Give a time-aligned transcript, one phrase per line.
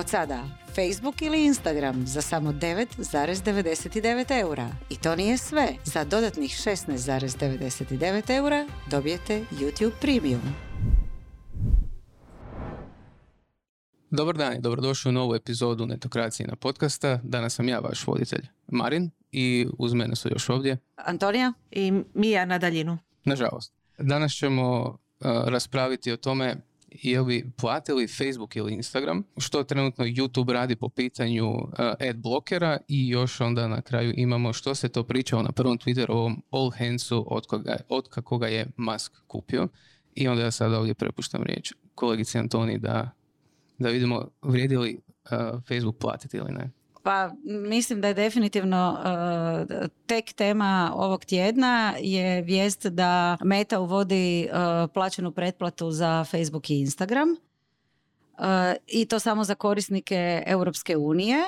[0.00, 0.44] Od sada
[0.74, 4.68] Facebook ili Instagram za samo 9,99 eura.
[4.90, 5.68] I to nije sve.
[5.84, 10.40] Za dodatnih 16,99 eura dobijete YouTube Premium.
[14.10, 17.20] Dobar dan i dobrodošli u novu epizodu Netokracije na podcasta.
[17.22, 21.52] Danas sam ja vaš voditelj Marin i uz mene su još ovdje Antonija?
[21.70, 22.98] I Mija na daljinu.
[23.24, 23.72] Nažalost.
[23.98, 24.96] Danas ćemo uh,
[25.46, 26.56] raspraviti o tome
[26.90, 32.78] je li platili Facebook ili Instagram, što trenutno YouTube radi po pitanju uh, ad blokera
[32.88, 36.70] i još onda na kraju imamo što se to pričao na prvom Twitteru ovom All
[36.70, 39.68] Handsu od, koga, od kako ga je Musk kupio.
[40.14, 43.10] I onda ja sada ovdje prepuštam riječ kolegici Antoni da,
[43.78, 46.70] da vidimo vrijedi li uh, Facebook platiti ili ne.
[47.02, 54.48] Pa mislim da je definitivno uh, tek tema ovog tjedna je vijest da Meta uvodi
[54.50, 57.36] uh, plaćenu pretplatu za Facebook i Instagram uh,
[58.86, 61.38] i to samo za korisnike Europske unije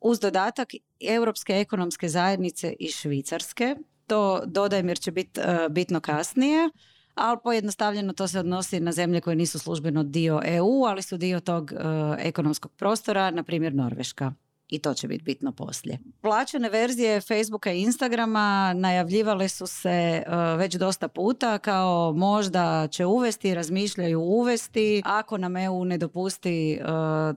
[0.00, 0.68] uz dodatak
[1.00, 3.76] Europske ekonomske zajednice i Švicarske.
[4.06, 6.70] To dodajem jer će biti bitno kasnije
[7.14, 11.40] ali pojednostavljeno to se odnosi na zemlje koje nisu službeno dio EU, ali su dio
[11.40, 11.72] tog
[12.18, 14.32] ekonomskog prostora, na primjer Norveška
[14.68, 15.98] i to će biti bitno poslije.
[16.20, 23.06] Plaćene verzije Facebooka i Instagrama najavljivale su se uh, već dosta puta kao možda će
[23.06, 25.02] uvesti, razmišljaju uvesti.
[25.04, 26.86] Ako nam EU ne dopusti uh,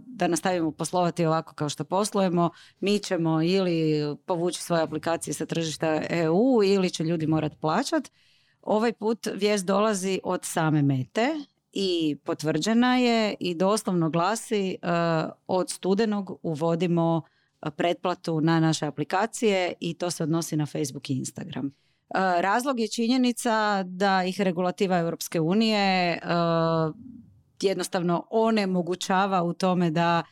[0.05, 6.02] da nastavimo poslovati ovako kao što poslujemo, mi ćemo ili povući svoje aplikacije sa tržišta
[6.09, 8.11] EU ili će ljudi morati plaćati.
[8.61, 11.29] Ovaj put vijest dolazi od same Mete
[11.73, 14.89] i potvrđena je i doslovno glasi uh,
[15.47, 17.17] od studenog uvodimo
[17.61, 21.66] uh, pretplatu na naše aplikacije i to se odnosi na Facebook i Instagram.
[21.66, 21.72] Uh,
[22.39, 26.19] razlog je činjenica da ih regulativa Europske unije
[27.61, 30.23] jednostavno onemogućava u tome da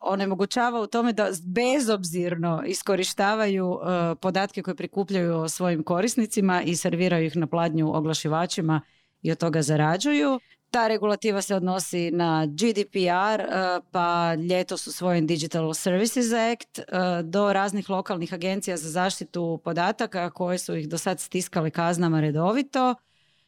[0.00, 3.78] onemogućava u tome da bezobzirno iskorištavaju
[4.20, 8.80] podatke koje prikupljaju o svojim korisnicima i serviraju ih na pladnju oglašivačima
[9.22, 10.40] i od toga zarađuju.
[10.70, 16.84] Ta regulativa se odnosi na GDPR, eh, pa ljetos usvojen Digital Services Act, eh,
[17.22, 22.94] do raznih lokalnih agencija za zaštitu podataka koje su ih do sad stiskali kaznama redovito.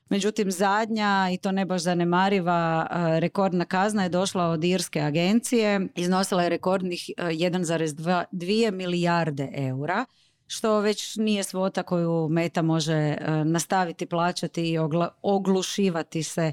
[0.08, 5.88] Međutim, zadnja i to ne baš zanemariva eh, rekordna kazna je došla od irske agencije.
[5.94, 10.04] Iznosila je rekordnih 1,2 milijarde eura
[10.52, 14.78] što već nije svota koju Meta može e, nastaviti plaćati i
[15.22, 16.52] oglušivati se e,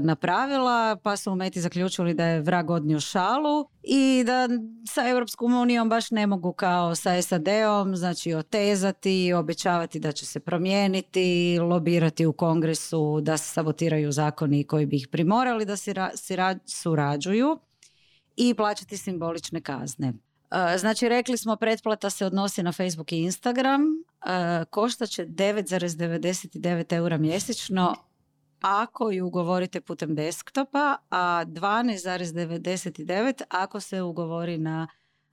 [0.00, 4.48] na pravila, pa su u Meti zaključili da je vrag odnio šalu i da
[4.88, 10.40] sa Europskom unijom baš ne mogu kao sa SAD-om, znači otezati, obećavati da će se
[10.40, 15.92] promijeniti, lobirati u kongresu da se sabotiraju zakoni koji bi ih primorali da si,
[16.66, 17.58] surađuju
[18.36, 20.12] i plaćati simbolične kazne.
[20.50, 23.80] E, znači, rekli smo, pretplata se odnosi na Facebook i Instagram.
[23.82, 27.96] E, košta će 9,99 eura mjesečno
[28.60, 34.88] ako ju ugovorite putem desktopa, a 12,99 ako se ugovori na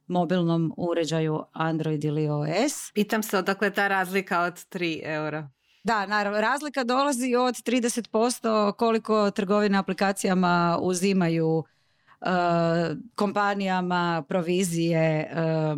[0.07, 2.91] mobilnom uređaju Android ili OS.
[2.93, 5.49] Pitam se odakle ta razlika od 3 eura.
[5.83, 11.76] Da, naravno, razlika dolazi od 30% koliko trgovine aplikacijama uzimaju Eh,
[13.15, 15.75] kompanijama provizije eh,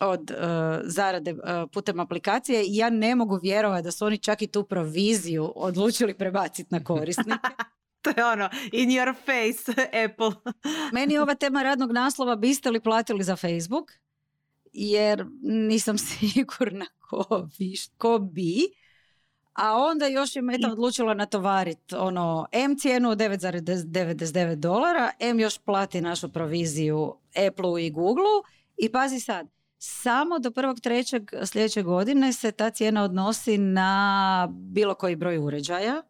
[0.00, 0.36] od uh,
[0.84, 1.38] zarade uh,
[1.72, 6.14] putem aplikacije i ja ne mogu vjerovati da su oni čak i tu proviziju odlučili
[6.14, 7.48] prebaciti na korisnike.
[8.02, 9.72] to je ono, in your face,
[10.04, 10.52] Apple.
[10.92, 13.92] Meni ova tema radnog naslova biste li platili za Facebook?
[14.72, 17.48] Jer nisam sigurna ko,
[17.98, 18.83] ko bi
[19.54, 25.58] a onda još je Meta odlučila natovariti ono M cijenu od 9,99 dolara, M još
[25.58, 27.14] plati našu proviziju
[27.48, 28.42] Apple i Google
[28.76, 29.48] i pazi sad,
[29.78, 36.02] samo do prvog trećeg sljedeće godine se ta cijena odnosi na bilo koji broj uređaja,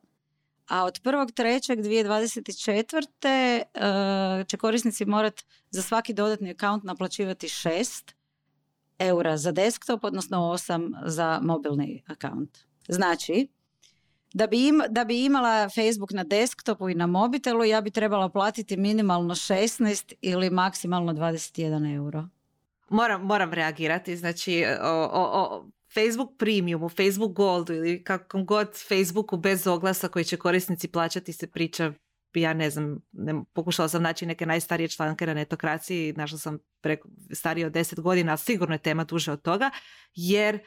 [0.69, 3.63] a od prvog trećeg 2024.
[3.75, 8.13] Uh, će korisnici morati za svaki dodatni akaunt naplaćivati 6
[8.99, 12.59] eura za desktop, odnosno 8 za mobilni akaunt.
[12.89, 13.49] Znači,
[14.35, 18.77] da bi, da bi imala Facebook na desktopu i na mobitelu, ja bi trebala platiti
[18.77, 22.29] minimalno 16 ili maksimalno 21 euro.
[22.89, 25.65] Moram, moram reagirati, znači o, o,
[25.95, 31.47] Facebook Premiumu, Facebook Goldu ili kakvom god Facebooku bez oglasa koji će korisnici plaćati se
[31.47, 31.93] priča
[32.35, 37.09] ja ne znam, ne, pokušala sam naći neke najstarije članke na netokraciji, našla sam preko,
[37.33, 39.71] starije od 10 godina, ali sigurno je tema duže od toga,
[40.15, 40.59] jer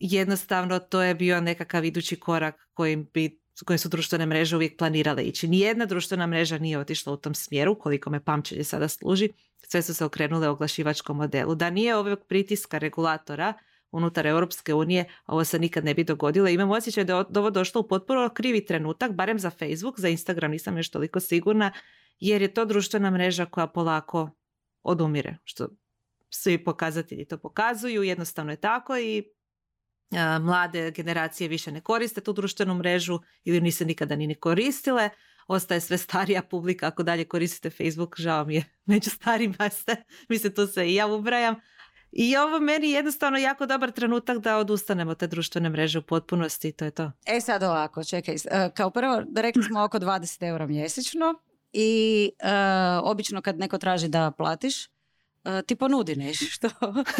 [0.00, 5.22] jednostavno to je bio nekakav idući korak kojim bi koje su društvene mreže uvijek planirale
[5.22, 5.48] ići.
[5.48, 9.28] Nijedna društvena mreža nije otišla u tom smjeru, koliko me pamćenje sada služi,
[9.68, 11.54] sve su se okrenule oglašivačkom modelu.
[11.54, 13.54] Da nije ovog pritiska regulatora
[13.90, 16.48] unutar Europske unije, ovo se nikad ne bi dogodilo.
[16.48, 20.50] Imam osjećaj da je ovo došlo u potpuno krivi trenutak, barem za Facebook, za Instagram
[20.50, 21.72] nisam još toliko sigurna,
[22.20, 24.30] jer je to društvena mreža koja polako
[24.82, 25.68] odumire, što
[26.30, 29.24] svi pokazatelji to pokazuju, jednostavno je tako i
[30.40, 35.10] mlade generacije više ne koriste tu društvenu mrežu ili nisu nikada ni ne koristile.
[35.46, 39.96] Ostaje sve starija publika ako dalje koristite Facebook, žao mi je, među starima ste,
[40.28, 41.54] mislim tu se i ja ubrajam.
[42.12, 46.72] I ovo meni jednostavno jako dobar trenutak da odustanemo te društvene mreže u potpunosti i
[46.72, 47.12] to je to.
[47.26, 51.34] E sad ovako, čekaj, e, kao prvo rekli smo oko 20 eura mjesečno
[51.72, 54.88] i uh, obično kad neko traži da platiš,
[55.66, 56.68] ti ponudi nešto.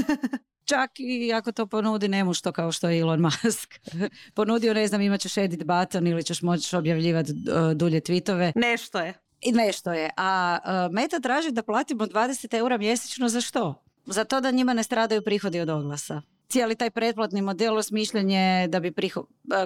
[0.71, 3.75] Čak i ako to ponudi nemu što kao što je Elon Musk.
[4.35, 8.53] Ponudio, ne znam, imat ćeš edit button ili ćeš moći objavljivati uh, dulje tweetove.
[8.57, 9.15] Nešto je.
[9.41, 10.11] I nešto je.
[10.17, 10.59] A
[10.93, 13.85] Meta traži da platimo 20 eura mjesečno za što?
[14.07, 16.23] Za to da njima ne stradaju prihodi od oglasa.
[16.49, 18.29] Cijeli taj pretplatni model osmišljen
[18.69, 18.93] da bi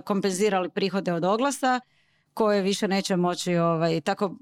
[0.04, 1.80] kompenzirali prihode od oglasa
[2.34, 4.36] koje više neće moći ovaj, tako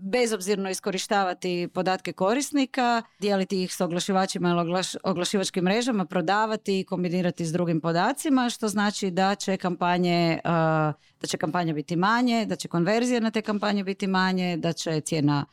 [0.00, 7.52] bezobzirno iskorištavati podatke korisnika, dijeliti ih s oglašivačima ili oglašivačkim mrežama, prodavati i kombinirati s
[7.52, 10.40] drugim podacima, što znači da će kampanje,
[11.20, 15.00] da će kampanja biti manje, da će konverzija na te kampanje biti manje, da će
[15.00, 15.44] cijena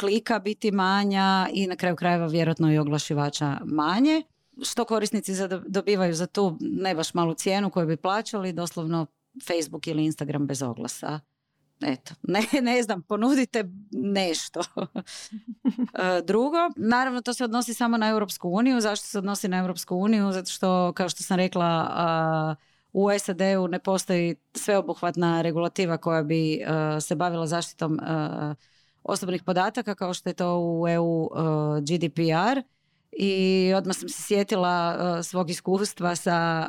[0.00, 4.22] klika biti manja i na kraju krajeva vjerojatno i oglašivača manje.
[4.62, 5.32] Što korisnici
[5.66, 9.06] dobivaju za tu ne baš malu cijenu koju bi plaćali, doslovno
[9.46, 11.20] Facebook ili Instagram bez oglasa
[11.84, 14.60] eto, ne, ne znam, ponudite nešto.
[15.94, 18.80] E, drugo, naravno to se odnosi samo na Europsku uniju.
[18.80, 20.32] Zašto se odnosi na Europsku uniju?
[20.32, 22.56] Zato što, kao što sam rekla,
[22.92, 26.66] u SAD-u ne postoji sveobuhvatna regulativa koja bi e,
[27.00, 28.54] se bavila zaštitom e,
[29.02, 31.28] osobnih podataka kao što je to u EU
[31.80, 32.60] GDPR
[33.12, 36.66] i odmah sam se sjetila svog iskustva sa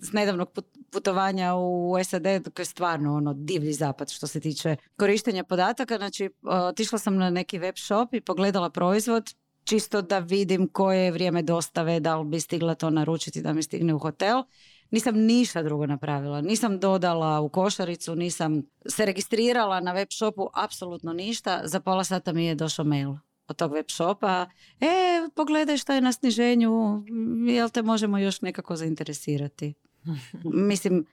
[0.00, 0.48] s nedavnog
[0.90, 5.96] putovanja u SAD koji je stvarno ono divlji zapad što se tiče korištenja podataka.
[5.96, 9.34] Znači, otišla sam na neki web shop i pogledala proizvod
[9.64, 13.62] čisto da vidim koje je vrijeme dostave, da li bi stigla to naručiti da mi
[13.62, 14.42] stigne u hotel.
[14.90, 16.40] Nisam ništa drugo napravila.
[16.40, 21.60] Nisam dodala u košaricu, nisam se registrirala na web shopu, apsolutno ništa.
[21.64, 23.14] Za pola sata mi je došao mail
[23.48, 24.46] od tog web shopa,
[24.80, 27.02] e, pogledaj šta je na sniženju,
[27.48, 29.74] jel te možemo još nekako zainteresirati.
[30.70, 31.06] Mislim,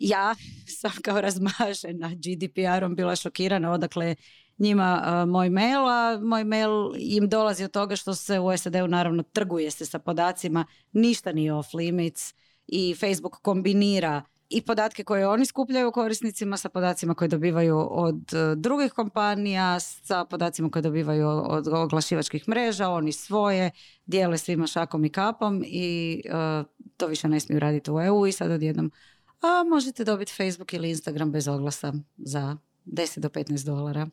[0.00, 0.34] ja
[0.66, 4.14] sam kao razmažena GDPR-om bila šokirana odakle
[4.58, 9.22] njima moj mail, a moj mail im dolazi od toga što se u SAD-u naravno
[9.22, 12.34] trguje se sa podacima, ništa nije off limits
[12.66, 18.54] i Facebook kombinira i podatke koje oni skupljaju korisnicima sa podacima koje dobivaju od e,
[18.56, 23.70] drugih kompanija, sa podacima koje dobivaju od oglašivačkih mreža, oni svoje
[24.06, 26.64] dijele svima šakom i kapom i e,
[26.98, 28.92] to više ne smiju raditi u EU i sad odjednom
[29.40, 32.56] a možete dobiti Facebook ili Instagram bez oglasa za
[32.86, 34.08] 10 do 15 dolara.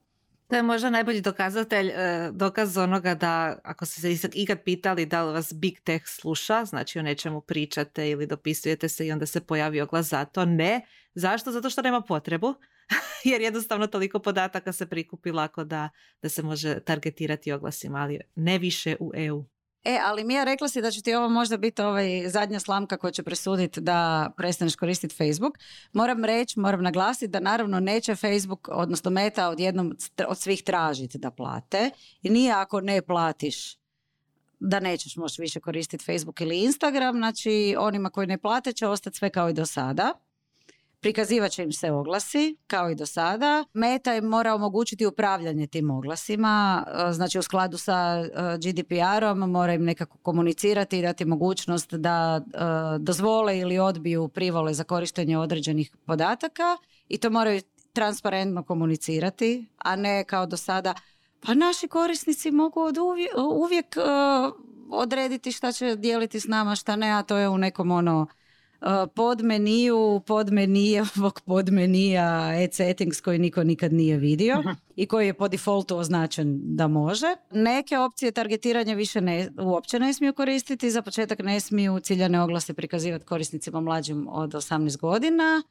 [0.48, 5.24] To je možda najbolji dokazatelj, e, dokaz onoga da ako ste se ikad pitali da
[5.24, 9.42] li vas Big Tech sluša, znači o nečemu pričate ili dopisujete se i onda se
[9.42, 10.82] pojavi oglas za to, ne.
[11.14, 11.52] Zašto?
[11.52, 12.54] Zato što nema potrebu,
[13.32, 15.90] jer jednostavno toliko podataka se prikupi lako da,
[16.22, 19.46] da se može targetirati oglasima, ali ne više u EU.
[19.86, 23.12] E, ali Mija rekla si da će ti ovo možda biti ovaj zadnja slamka koja
[23.12, 25.58] će presuditi da prestaneš koristiti Facebook.
[25.94, 31.32] Moram reći, moram naglasiti da naravno neće Facebook, odnosno Meta odjednom od svih tražiti da
[31.32, 31.90] plate.
[32.22, 33.78] I nije ako ne platiš
[34.60, 39.18] da nećeš moći više koristiti Facebook ili Instagram, znači onima koji ne plate će ostati
[39.18, 40.14] sve kao i do sada.
[41.06, 43.66] Prikazivat će im se oglasi, kao i do sada.
[43.74, 49.74] Meta im mora omogućiti upravljanje tim oglasima, e, znači u skladu sa e, GDPR-om mora
[49.74, 52.60] im nekako komunicirati i dati mogućnost da e,
[53.00, 56.78] dozvole ili odbiju privole za korištenje određenih podataka
[57.10, 57.62] i to moraju
[57.94, 60.94] transparentno komunicirati, a ne kao do sada
[61.46, 63.98] pa naši korisnici mogu od uvijek, uvijek
[64.92, 68.28] odrediti šta će dijeliti s nama, šta ne, a to je u nekom ono
[69.16, 74.64] podmeniju, podmenijevog podmenija e-settings koji niko nikad nije vidio
[74.96, 77.28] i koji je po defaultu označen da može.
[77.52, 80.92] Neke opcije targetiranja više ne, uopće ne smiju koristiti.
[80.92, 85.64] Za početak ne smiju ciljane oglase prikazivati korisnicima mlađim od 18 godina.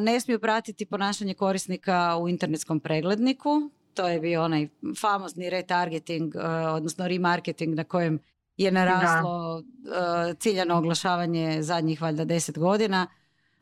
[0.00, 3.70] Ne smiju pratiti ponašanje korisnika u internetskom pregledniku.
[3.94, 4.68] To je bio onaj
[5.00, 6.34] famozni retargeting,
[6.74, 8.18] odnosno remarketing na kojem
[8.58, 9.62] je naraslo uh,
[10.38, 13.06] ciljano oglašavanje zadnjih valjda deset godina.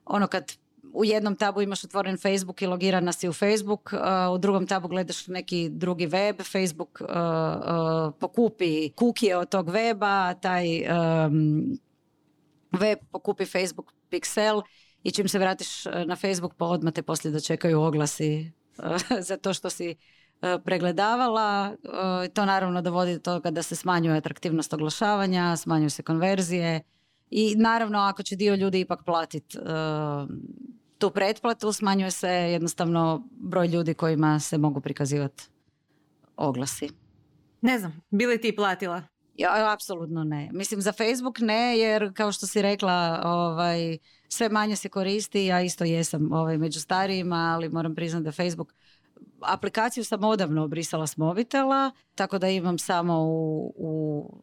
[0.05, 0.53] Ono kad
[0.93, 3.93] u jednom tabu imaš otvoren Facebook i logirana si u Facebook,
[4.35, 7.03] u drugom tabu gledaš neki drugi web, Facebook
[8.21, 10.67] pokupi kukije od tog weba, taj
[12.81, 14.63] web pokupi Facebook pixel
[15.03, 18.53] i čim se vratiš na Facebook pa odmah te poslije dočekaju oglasi
[19.29, 19.97] za to što si
[20.65, 21.77] pregledavala.
[22.35, 26.81] To naravno dovodi do toga da se smanjuje atraktivnost oglašavanja, smanjuju se konverzije
[27.31, 29.59] i naravno ako će dio ljudi ipak platiti
[30.99, 35.45] tu pretplatu, smanjuje se jednostavno broj ljudi kojima se mogu prikazivati
[36.37, 36.89] oglasi.
[37.61, 39.03] Ne znam, bi li ti platila?
[39.35, 40.51] Ja, apsolutno ne.
[40.53, 45.61] Mislim, za Facebook ne, jer kao što si rekla, ovaj, sve manje se koristi, ja
[45.63, 48.75] isto jesam ovaj, među starijima, ali moram priznati da Facebook
[49.41, 54.43] aplikaciju sam odavno obrisala s mobitela, tako da imam samo u, u,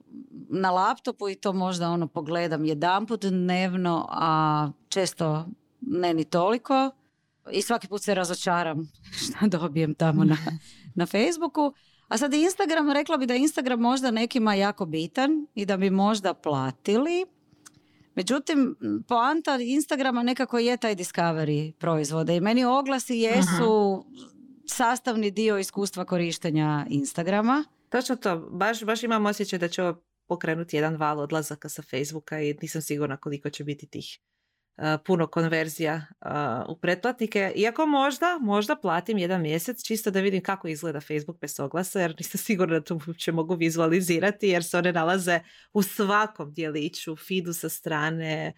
[0.50, 5.46] na laptopu i to možda ono pogledam jedanput dnevno, a često
[5.82, 6.92] ne ni toliko.
[7.52, 10.38] I svaki put se razočaram što dobijem tamo na,
[10.96, 11.74] na Facebooku.
[12.08, 16.34] A sad Instagram, rekla bi da Instagram možda nekima jako bitan i da bi možda
[16.34, 17.26] platili.
[18.16, 18.76] Međutim,
[19.08, 24.06] poanta Instagrama nekako je taj discovery proizvoda i meni oglasi jesu
[24.74, 27.66] sastavni dio iskustva korištenja Instagrama.
[27.90, 32.42] Točno to, baš, baš imam osjećaj da će ovo pokrenuti jedan val odlazaka sa Facebooka
[32.42, 34.20] i nisam sigurna koliko će biti tih
[35.06, 36.02] puno konverzija
[36.70, 37.52] u pretplatnike.
[37.56, 42.16] Iako možda, možda platim jedan mjesec čisto da vidim kako izgleda Facebook bez oglasa jer
[42.20, 45.40] nisam sigurna da to uopće mogu vizualizirati jer se one nalaze
[45.74, 48.54] u svakom dijeliću, feedu sa strane,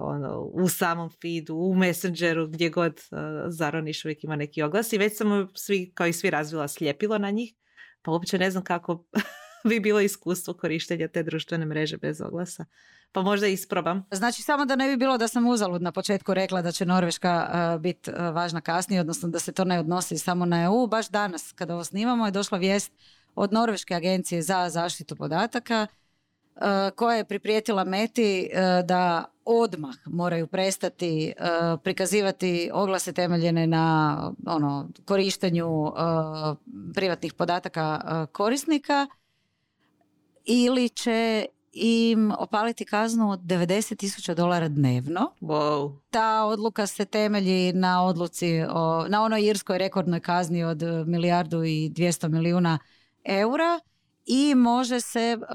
[0.00, 3.00] ono, u samom feedu, u messengeru, gdje god
[3.48, 7.30] zaroniš uvijek ima neki oglas i već sam svi, kao i svi razvila sljepilo na
[7.30, 7.54] njih
[8.04, 9.04] pa uopće ne znam kako
[9.68, 12.64] bi bilo iskustvo korištenja te društvene mreže bez oglasa.
[13.14, 14.06] Pa možda isprobam.
[14.10, 17.50] Znači samo da ne bi bilo da sam uzalud na početku rekla da će Norveška
[17.74, 20.86] uh, biti uh, važna kasnije, odnosno da se to ne odnosi samo na EU.
[20.86, 22.92] Baš danas kada ovo snimamo je došla vijest
[23.34, 26.62] od Norveške agencije za zaštitu podataka uh,
[26.96, 28.50] koja je priprijetila Meti
[28.84, 31.32] da odmah moraju prestati
[31.82, 34.16] prikazivati oglase temeljene na
[34.46, 35.92] ono, korištenju
[36.94, 39.06] privatnih podataka korisnika
[40.44, 45.30] ili će im opaliti kaznu od 90 tisuća dolara dnevno.
[45.40, 45.98] Wow.
[46.10, 51.90] Ta odluka se temelji na odluci, o, na onoj irskoj rekordnoj kazni od milijardu i
[51.90, 52.78] 200 milijuna
[53.24, 53.80] eura
[54.26, 55.46] i može se uh,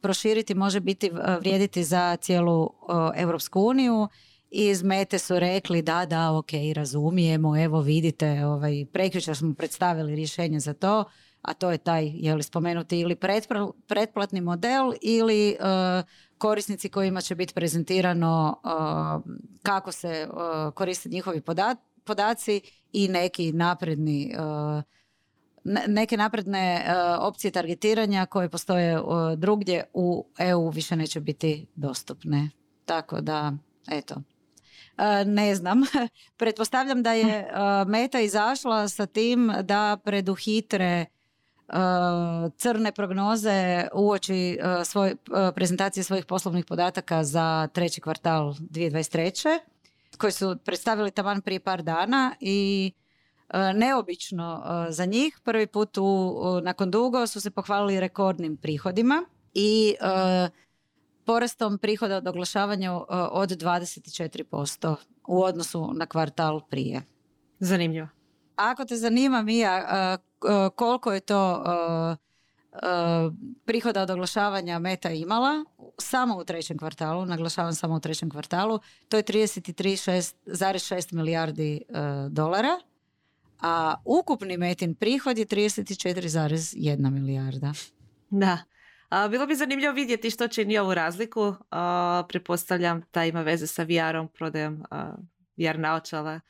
[0.00, 2.70] proširiti, može biti uh, vrijediti za cijelu uh,
[3.14, 4.08] Europsku uniju.
[4.50, 10.60] Iz Mete su rekli da, da, ok, razumijemo, evo vidite, ovaj, prekjučer smo predstavili rješenje
[10.60, 11.04] za to
[11.42, 13.16] a to je taj je li spomenuti ili
[13.88, 15.56] pretplatni model ili e,
[16.38, 18.68] korisnici kojima će biti prezentirano e,
[19.62, 21.42] kako se uh, koriste njihovi
[22.04, 22.60] podaci
[22.92, 24.34] i neki napredni
[25.86, 26.84] neke napredne
[27.18, 29.00] opcije targetiranja koje postoje
[29.36, 32.50] drugdje u EU više neće biti dostupne.
[32.84, 33.52] Tako da,
[33.90, 34.14] eto,
[35.26, 35.80] ne znam.
[36.38, 37.48] Pretpostavljam da je
[37.86, 41.06] Meta izašla sa tim da preduhitre
[42.56, 45.16] crne prognoze uoči uh, svoj,
[45.54, 49.58] prezentacije svojih poslovnih podataka za treći kvartal 2023.
[50.18, 52.92] koji su predstavili taman prije par dana i
[53.74, 55.40] neobično za njih.
[55.44, 59.24] Prvi put u, nakon dugo su se pohvalili rekordnim prihodima
[59.54, 59.94] i
[61.24, 62.92] porastom prihoda od oglašavanja
[63.32, 64.96] od 24%
[65.28, 67.02] u odnosu na kvartal prije.
[67.58, 68.08] Zanimljivo.
[68.56, 70.18] Ako te zanima, Mija,
[70.76, 71.64] koliko je to
[73.64, 75.64] prihoda od oglašavanja Meta imala
[75.98, 81.82] samo u trećem kvartalu, naglašavam samo u trećem kvartalu, to je 33,6 milijardi
[82.30, 82.80] dolara,
[83.60, 87.72] a ukupni Metin prihod je 34,1 milijarda.
[88.30, 88.58] Da.
[89.08, 91.54] A, bilo bi zanimljivo vidjeti što čini ovu razliku.
[91.70, 94.84] A, prepostavljam da ima veze sa VR-om, prodajom
[95.56, 96.40] VR naočala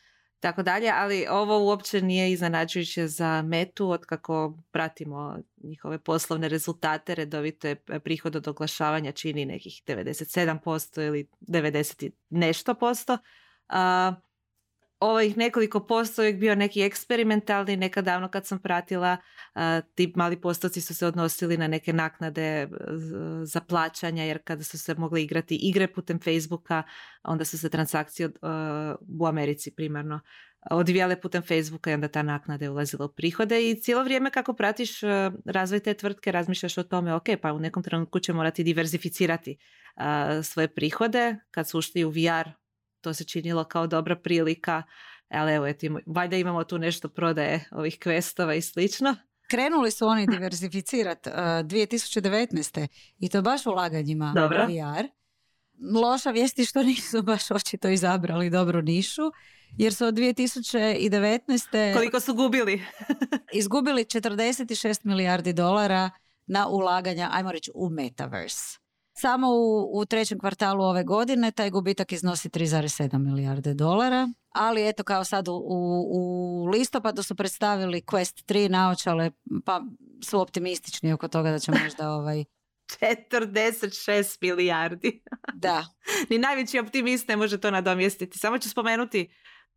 [0.42, 7.14] tako dalje, ali ovo uopće nije iznenađujuće za metu od kako pratimo njihove poslovne rezultate,
[7.14, 13.18] redovito je prihod od oglašavanja čini nekih 97% ili 90 nešto posto.
[13.68, 14.14] A,
[15.02, 19.16] ovih nekoliko posto je bio neki eksperimentalni, nekad davno kad sam pratila,
[19.94, 22.68] ti mali postoci su se odnosili na neke naknade
[23.44, 26.82] za plaćanja, jer kada su se mogli igrati igre putem Facebooka,
[27.23, 28.30] onda su se transakcije
[29.21, 30.21] u Americi primarno
[30.71, 33.71] odvijale putem Facebooka i onda ta naknada je ulazila u prihode.
[33.71, 35.00] I cijelo vrijeme kako pratiš
[35.44, 39.56] razvoj te tvrtke razmišljaš o tome ok, pa u nekom trenutku će morati diverzificirati
[40.42, 41.37] svoje prihode.
[41.50, 42.62] Kad su ušli u VR
[43.02, 44.82] to se činilo kao dobra prilika,
[45.28, 49.16] ali evo, eti, valjda imamo tu nešto prodaje ovih questova i slično.
[49.50, 52.87] Krenuli su oni diversificirati uh, 2019.
[53.18, 54.64] i to baš ulaganjima Dobro.
[54.64, 55.09] u VR.
[56.00, 59.23] Loša vijest je što nisu baš očito izabrali dobru nišu,
[59.78, 61.94] jer su od 2019.
[61.94, 62.82] Koliko su gubili?
[63.61, 66.11] izgubili 46 milijardi dolara
[66.47, 68.82] na ulaganja, ajmo reći, u Metaverse.
[69.23, 75.05] Samo u, u trećem kvartalu ove godine taj gubitak iznosi 3,7 milijarde dolara, ali eto
[75.05, 75.52] kao sad u,
[76.12, 79.31] u, listopadu su predstavili Quest 3 naočale,
[79.64, 79.83] pa
[80.25, 82.45] su optimistični oko toga da će možda ovaj,
[83.00, 85.23] 46 milijardi.
[85.64, 85.87] da,
[86.31, 88.38] Ni najveći optimist ne može to nadomjestiti.
[88.38, 89.31] Samo ću spomenuti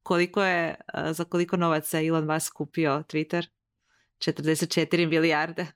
[0.04, 3.46] koliko je, eh, za koliko novaca Elon Musk kupio Twitter.
[4.18, 5.68] 44 milijarde.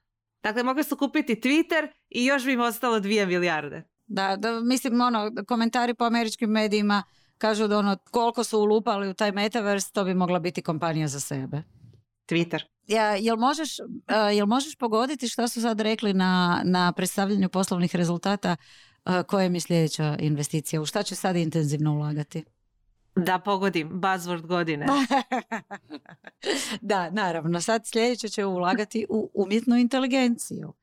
[0.44, 3.84] Dakle, mogli su kupiti Twitter i još bi im ostalo 2 milijarde.
[4.08, 7.04] da, da, mislim, ono, komentari po američkim medijima
[7.38, 11.20] kažu da ono, koliko su ulupali u taj Metaverse, to bi mogla biti kompanija za
[11.20, 11.64] sebe.
[12.30, 12.62] Twitter.
[12.88, 17.96] Ja, jel, možeš, uh, jel možeš pogoditi što su sad rekli na, na predstavljanju poslovnih
[17.96, 18.56] rezultata
[19.06, 20.82] uh, koja je sljedeća investicija?
[20.82, 22.44] U šta će sad intenzivno ulagati?
[23.26, 24.86] Da pogodim, buzzword godine.
[26.82, 27.62] da, naravno.
[27.62, 30.74] Sad sljedeće će ulagati u umjetnu inteligenciju.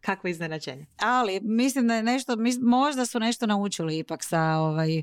[0.00, 0.86] Kakvo iznenađenje.
[0.98, 5.02] Ali mislim da je nešto, možda su nešto naučili ipak sa ovaj,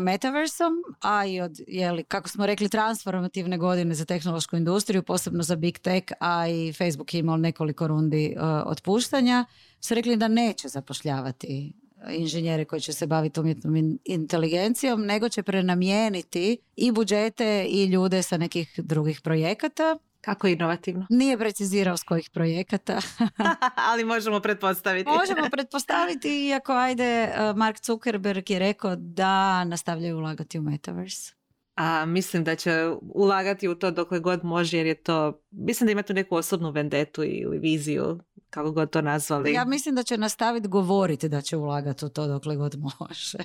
[0.00, 5.56] metaversom, a i od, jeli, kako smo rekli, transformativne godine za tehnološku industriju, posebno za
[5.56, 9.44] big tech, a i Facebook je imao nekoliko rundi a, otpuštanja,
[9.80, 11.72] su rekli da neće zapošljavati
[12.10, 18.22] inženjere koji će se baviti umjetnom in- inteligencijom, nego će prenamijeniti i budžete i ljude
[18.22, 19.98] sa nekih drugih projekata.
[20.20, 21.06] Kako inovativno.
[21.10, 23.00] Nije precizirao s kojih projekata,
[23.90, 25.10] Ali možemo pretpostaviti.
[25.10, 31.34] Možemo pretpostaviti, iako ajde, uh, Mark Zuckerberg je rekao da nastavljaju ulagati u Metaverse.
[31.76, 32.70] A mislim da će
[33.00, 36.70] ulagati u to dokle god može jer je to, mislim da ima tu neku osobnu
[36.70, 38.20] vendetu ili viziju,
[38.54, 39.52] kako god to nazvali.
[39.52, 43.38] Ja mislim da će nastaviti govoriti da će ulagati u to dokle god može.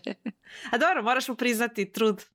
[0.72, 2.26] A dobro, moraš mu priznati trud,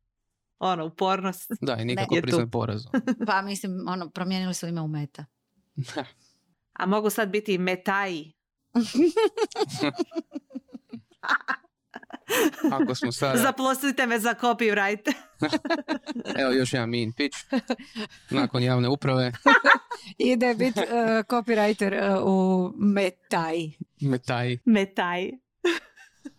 [0.58, 1.52] ono, upornost.
[1.60, 2.26] Da, i nikako je tu.
[2.26, 2.88] priznat porazu.
[3.26, 5.24] pa mislim, ono, promijenili su ime u Meta.
[6.72, 8.32] A mogu sad biti metaji.
[12.72, 15.12] Ako smo sada, Zaposlite me za copyright.
[16.42, 17.38] evo još jedan mean pitch,
[18.30, 19.32] nakon javne uprave,
[20.18, 20.87] Ide biti uh,
[21.26, 23.56] copywriter uh, u Metaj.
[24.00, 24.58] metaj.
[24.64, 25.30] Metaj.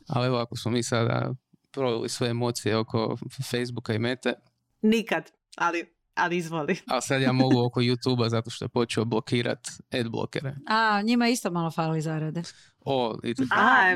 [0.07, 1.33] Ali evo ako smo mi sada
[1.71, 3.17] proveli sve emocije oko
[3.51, 4.33] Facebooka i Mete,
[4.81, 6.77] Nikad, ali, ali izvoli.
[6.91, 10.55] ali sad ja mogu oko YouTube-a zato što je počeo blokirat ad blokere.
[10.67, 12.41] A, njima isto malo fali zarade.
[12.79, 13.91] O, i A,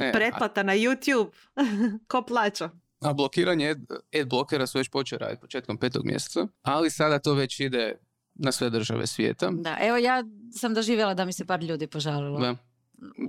[0.00, 1.30] e, pretplata na YouTube.
[2.08, 2.64] Ko plaća?
[2.64, 3.78] a, a blokiranje ad,
[4.20, 7.98] ad blokera su već počeli raditi početkom petog mjeseca, ali sada to već ide
[8.34, 9.50] na sve države svijeta.
[9.50, 12.56] Da, evo ja sam doživjela da mi se par ljudi požalilo Da.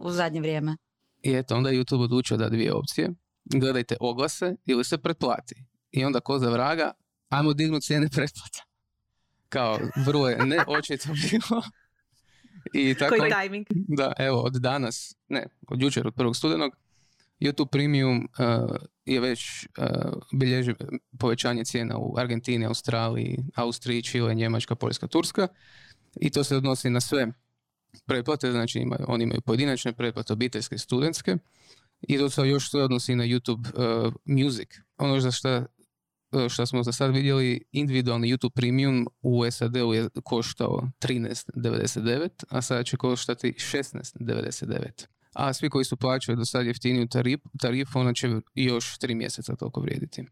[0.01, 0.75] u zadnje vrijeme.
[1.23, 3.11] I eto, onda je YouTube odlučio da dvije opcije.
[3.45, 5.55] Gledajte oglase ili se pretplati.
[5.91, 6.91] I onda ko za vraga,
[7.29, 8.63] ajmo dignuti cijene pretplata.
[9.49, 11.63] Kao, vrlo je neočito bilo.
[12.73, 13.65] I tako, Koji tajming?
[13.69, 16.75] da, evo, od danas, ne, od jučer, od prvog studenog,
[17.39, 19.85] YouTube Premium uh, je već uh,
[20.33, 20.73] bilježi
[21.19, 25.47] povećanje cijena u Argentini, Australiji, Austriji, Čile, Njemačka, Poljska, Turska.
[26.15, 27.27] I to se odnosi na sve
[28.05, 31.37] pretplate, znači imaju, oni imaju pojedinačne pretplate, obiteljske, studentske.
[32.01, 33.67] I to se još sve odnosi na YouTube
[34.05, 34.69] uh, Music.
[34.97, 35.65] Ono za uh,
[36.49, 42.83] što smo za sad vidjeli, individualni YouTube Premium u SAD-u je koštao 13,99, a sada
[42.83, 45.05] će koštati 16,99.
[45.33, 49.55] A svi koji su plaćali do sad jeftiniju tarif- tarifu, ona će još tri mjeseca
[49.55, 50.25] toliko vrijediti.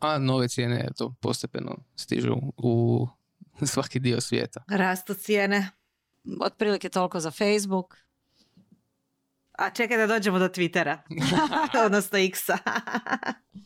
[0.00, 3.06] A nove cijene, eto, postepeno stižu u
[3.72, 4.62] svaki dio svijeta.
[4.68, 5.70] Rastu cijene.
[6.40, 7.96] Otprilike toliko za Facebook.
[9.60, 10.98] A čekaj da dođemo do Twittera.
[11.86, 12.58] Odnosno X-a.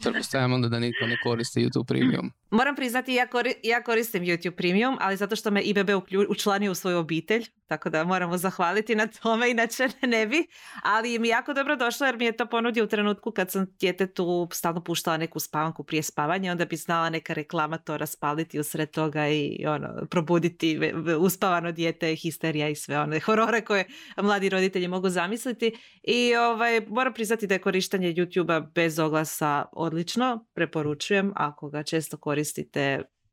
[0.02, 2.32] Pretpostavljam onda da niko ne koristi YouTube Premium.
[2.54, 6.72] Moram priznati, ja, kori- ja koristim YouTube Premium, ali zato što me IBB uklju- učlanio
[6.72, 10.46] u svoju obitelj, tako da moramo zahvaliti na tome, inače ne bi.
[10.82, 14.48] Ali mi jako dobro došlo jer mi je to ponudio u trenutku kad sam djetetu
[14.52, 19.28] stalno puštala neku spavanku prije spavanja, onda bi znala neka reklama to raspaliti usred toga
[19.28, 20.78] i ono, probuditi
[21.18, 23.84] uspavano dijete, histerija i sve one horore koje
[24.16, 25.72] mladi roditelji mogu zamisliti.
[26.02, 32.16] I ovaj, moram priznati da je korištenje YouTube-a bez oglasa odlično, preporučujem ako ga često
[32.16, 32.43] koristite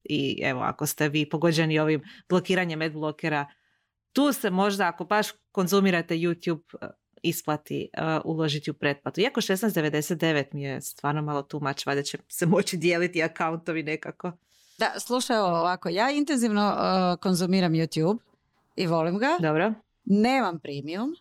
[0.04, 3.46] i evo ako ste vi pogođeni ovim blokiranjem ad blokera,
[4.14, 6.92] tu se možda ako baš konzumirate YouTube,
[7.24, 9.22] isplati uh, uložiti u pretplatu.
[9.22, 14.32] Iako 16.99 mi je stvarno malo tu mač, valjda će se moći dijeliti akauntovi nekako.
[14.78, 18.18] Da, slušaj ovako, ja intenzivno uh, konzumiram YouTube
[18.76, 19.38] i volim ga.
[19.40, 19.74] Dobro.
[20.06, 21.16] Nemam premium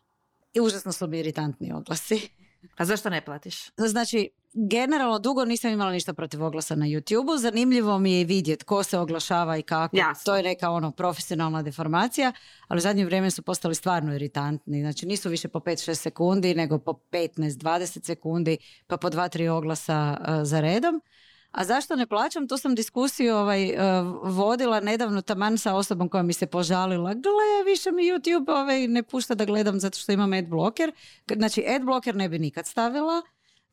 [0.54, 2.28] i užasno su mi iritantni oglasi.
[2.76, 3.70] A zašto ne platiš?
[3.76, 7.38] Znači, generalno dugo nisam imala ništa protiv oglasa na YouTube-u.
[7.38, 9.96] Zanimljivo mi je vidjeti ko se oglašava i kako.
[9.96, 10.22] Jasno.
[10.24, 12.32] To je neka ono profesionalna deformacija,
[12.68, 14.80] ali u zadnje vrijeme su postali stvarno iritantni.
[14.80, 20.26] Znači nisu više po 5-6 sekundi, nego po 15-20 sekundi, pa po 2-3 oglasa uh,
[20.42, 21.00] za redom.
[21.50, 22.48] A zašto ne plaćam?
[22.48, 23.78] Tu sam diskusiju ovaj, uh,
[24.22, 27.14] vodila nedavno taman sa osobom koja mi se požalila.
[27.14, 30.92] Gle, više mi YouTube ovaj, ne pušta da gledam zato što imam adblocker.
[31.36, 33.22] Znači, adblocker ne bi nikad stavila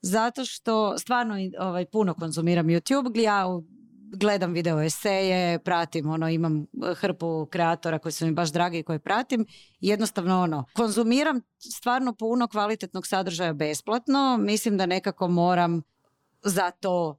[0.00, 3.20] zato što stvarno ovaj, puno konzumiram YouTube.
[3.20, 3.46] Ja
[4.12, 8.98] gledam video eseje, pratim, ono, imam hrpu kreatora koji su mi baš dragi i koje
[8.98, 9.46] pratim.
[9.80, 14.36] Jednostavno, ono, konzumiram stvarno puno kvalitetnog sadržaja besplatno.
[14.40, 15.82] Mislim da nekako moram
[16.42, 17.18] za to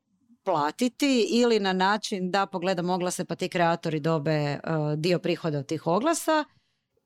[0.52, 4.60] platiti ili na način da pogledam oglase pa ti kreatori dobe uh,
[4.98, 6.46] dio prihoda od tih oglasa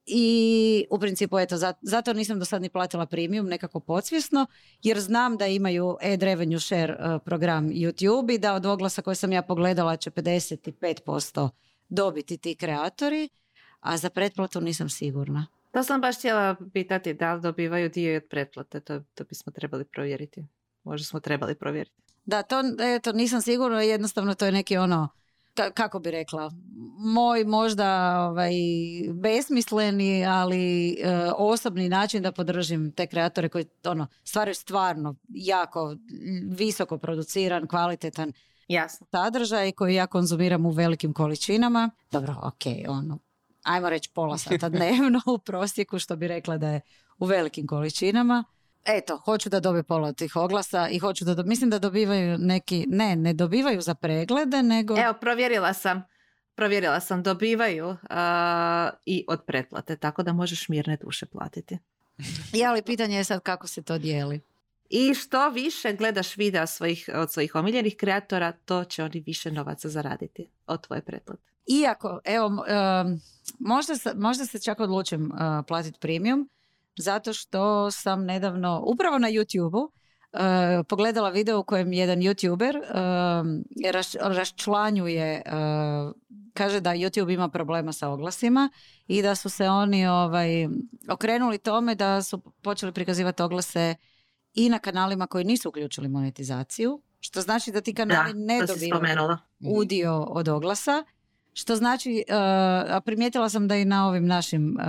[0.05, 4.45] i u principu eto zato nisam do sad ni platila premium nekako podsvjesno
[4.83, 9.15] jer znam da imaju ad revenue share uh, program YouTube i da od oglasa koje
[9.15, 11.49] sam ja pogledala će 55%
[11.89, 13.29] dobiti ti kreatori
[13.79, 15.47] a za pretplatu nisam sigurna.
[15.71, 19.85] To sam baš htjela pitati da li dobivaju dio od pretplate, to, to bismo trebali
[19.85, 20.45] provjeriti.
[20.83, 22.03] Možda smo trebali provjeriti.
[22.25, 22.63] Da, to
[22.95, 25.09] eto, nisam sigurna, jednostavno to je neki ono,
[25.73, 26.51] kako bi rekla,
[26.97, 28.53] moj možda ovaj,
[29.13, 35.95] besmisleni, ali e, osobni način da podržim te kreatore koji ono, stvaraju stvarno jako
[36.49, 38.33] visoko produciran, kvalitetan
[38.67, 39.07] Jasno.
[39.11, 41.89] sadržaj koji ja konzumiram u velikim količinama.
[42.11, 43.19] Dobro, ok, ono,
[43.63, 46.81] ajmo reći pola sata dnevno u prosjeku, što bi rekla da je
[47.17, 48.43] u velikim količinama
[48.85, 51.43] eto, hoću da dobije pola tih oglasa i hoću da, do...
[51.43, 54.99] mislim da dobivaju neki, ne, ne dobivaju za preglede, nego...
[54.99, 56.03] Evo, provjerila sam,
[56.55, 57.97] provjerila sam, dobivaju
[59.05, 61.77] i od pretplate, tako da možeš mirne duše platiti.
[62.59, 64.41] ja, ali pitanje je sad kako se to dijeli.
[64.89, 69.89] I što više gledaš videa svojih, od svojih omiljenih kreatora, to će oni više novaca
[69.89, 71.41] zaraditi od tvoje pretplate.
[71.67, 72.65] Iako, evo,
[73.59, 76.49] možda, možda se čak odlučim uh, platiti premium,
[76.97, 79.91] zato što sam nedavno, upravo na YouTube-u,
[80.33, 86.11] Uh, pogledala video u kojem jedan youtuber uh, raš, raščlanjuje uh,
[86.53, 88.69] kaže da YouTube ima problema sa oglasima
[89.07, 90.67] i da su se oni ovaj,
[91.09, 93.95] okrenuli tome da su počeli prikazivati oglase
[94.53, 100.23] i na kanalima koji nisu uključili monetizaciju što znači da ti kanali ne dobivaju udio
[100.23, 101.03] od oglasa
[101.53, 102.35] što znači, uh,
[102.95, 104.85] a primijetila sam da i na ovim našim, uh,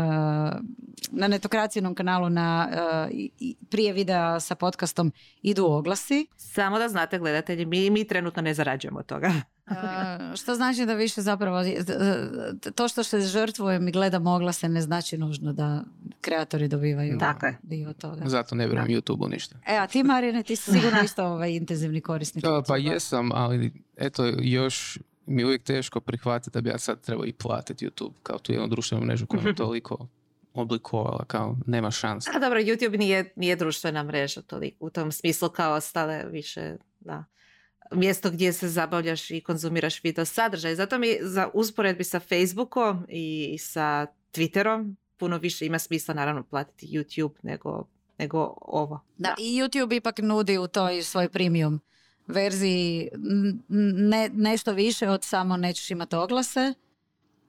[1.10, 3.14] na netokracijnom kanalu na uh,
[3.70, 6.26] prije videa sa podcastom idu oglasi.
[6.36, 9.32] Samo da znate gledatelji, mi, mi trenutno ne zarađujemo od toga.
[10.36, 11.58] što znači da više zapravo,
[12.74, 15.84] to što se žrtvujem i gledam oglase ne znači nužno da
[16.20, 18.22] kreatori dobivaju Tako dio toga.
[18.26, 19.56] Zato ne vjerujem YouTube-u ništa.
[19.66, 22.44] E, a ti Marine, ti si sigurno isto ovaj intenzivni korisnik.
[22.68, 27.26] Pa jesam, ali eto još mi je uvijek teško prihvatiti da bi ja sad trebao
[27.26, 30.08] i platiti YouTube kao tu jednu društvenu mrežu koja je toliko
[30.54, 32.30] oblikovala, kao nema šanse.
[32.34, 37.24] A dobro, YouTube nije, nije društvena mreža toliko, u tom smislu kao ostale više, da
[37.92, 40.74] mjesto gdje se zabavljaš i konzumiraš video sadržaj.
[40.74, 46.86] Zato mi za usporedbi sa Facebookom i sa Twitterom puno više ima smisla naravno platiti
[46.86, 49.00] YouTube nego, nego ovo.
[49.16, 51.80] Da, da, i YouTube ipak nudi u toj svoj premium
[52.26, 53.08] verziji
[53.68, 56.74] ne, nešto više od samo nećeš imati oglase.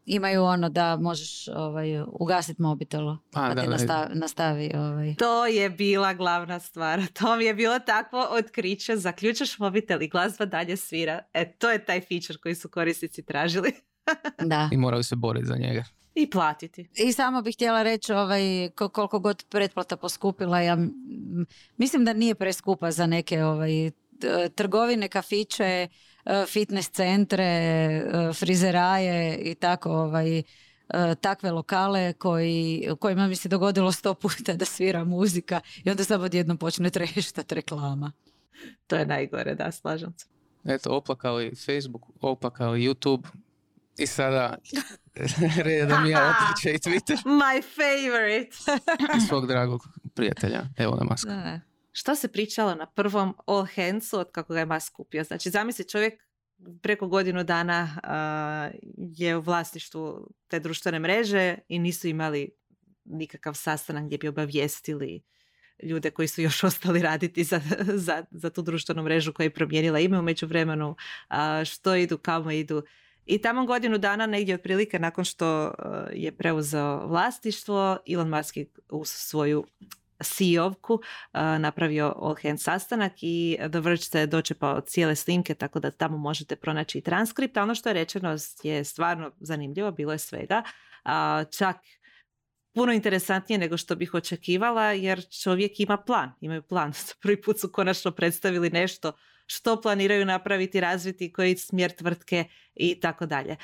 [0.06, 5.16] Imaju ono da možeš ovaj, ugasiti mobitel pa, da, ti nastavi, nastavi ovaj.
[5.16, 7.02] To je bila glavna stvar.
[7.20, 8.98] To mi je bilo takvo otkriće.
[8.98, 11.20] Zaključaš mobitel i glazba dalje svira.
[11.34, 13.72] E, to je taj feature koji su korisnici tražili.
[14.52, 14.70] da.
[14.72, 15.84] I morali se boriti za njega.
[16.16, 16.90] I platiti.
[16.94, 20.62] I samo bih htjela reći ovaj, koliko god pretplata poskupila.
[20.62, 20.78] Ja
[21.78, 23.92] mislim da nije preskupa za neke ovaj,
[24.56, 25.88] trgovine, kafiće,
[26.26, 30.44] e, fitness centre, e, frizeraje i tako ovaj, e,
[31.22, 36.24] takve lokale koji, kojima mi se dogodilo sto puta da svira muzika i onda samo
[36.24, 38.12] odjedno počne treštat reklama.
[38.88, 40.26] To je najgore, da, slažem se.
[40.66, 43.28] Eto, oplakali Facebook, oplakali YouTube
[43.98, 44.56] i sada
[45.64, 47.18] redom ja otliče i Twitter.
[47.44, 48.56] My favorite.
[49.28, 49.82] Svog dragog
[50.14, 51.30] prijatelja, evo na masku.
[51.98, 55.24] Što se pričalo na prvom All Handsu od kako ga je Musk kupio?
[55.24, 56.24] Znači, zamisli čovjek
[56.82, 57.90] preko godinu dana
[58.98, 62.52] je u vlasništvu te društvene mreže i nisu imali
[63.06, 65.24] nikakav sastanak gdje bi obavijestili
[65.84, 70.00] ljude koji su još ostali raditi za, za, za tu društvenu mrežu koja je promijenila
[70.00, 70.96] ime u međuvremenu,
[71.66, 72.84] što idu, kamo idu.
[73.26, 75.74] I tamo godinu dana, negdje otprilike nakon što
[76.14, 79.66] je preuzeo vlastištvo, Elon Musk je u svoju
[80.20, 81.00] CEO-vku
[81.60, 86.56] napravio all hands sastanak i The Verge se dočepao cijele snimke tako da tamo možete
[86.56, 87.58] pronaći transkript.
[87.58, 90.64] A ono što je rečeno je stvarno zanimljivo, bilo je svega.
[91.58, 91.78] čak
[92.76, 96.94] puno interesantnije nego što bih očekivala jer čovjek ima plan, imaju plan.
[97.22, 99.12] Prvi put su konačno predstavili nešto
[99.48, 103.56] što planiraju napraviti, razviti, koji smjer tvrtke i tako dalje.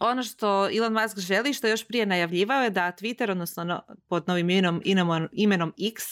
[0.00, 4.24] Ono što Elon Musk želi, što je još prije najavljivao je da Twitter, odnosno pod
[4.26, 4.82] novim imenom,
[5.32, 6.04] imenom X,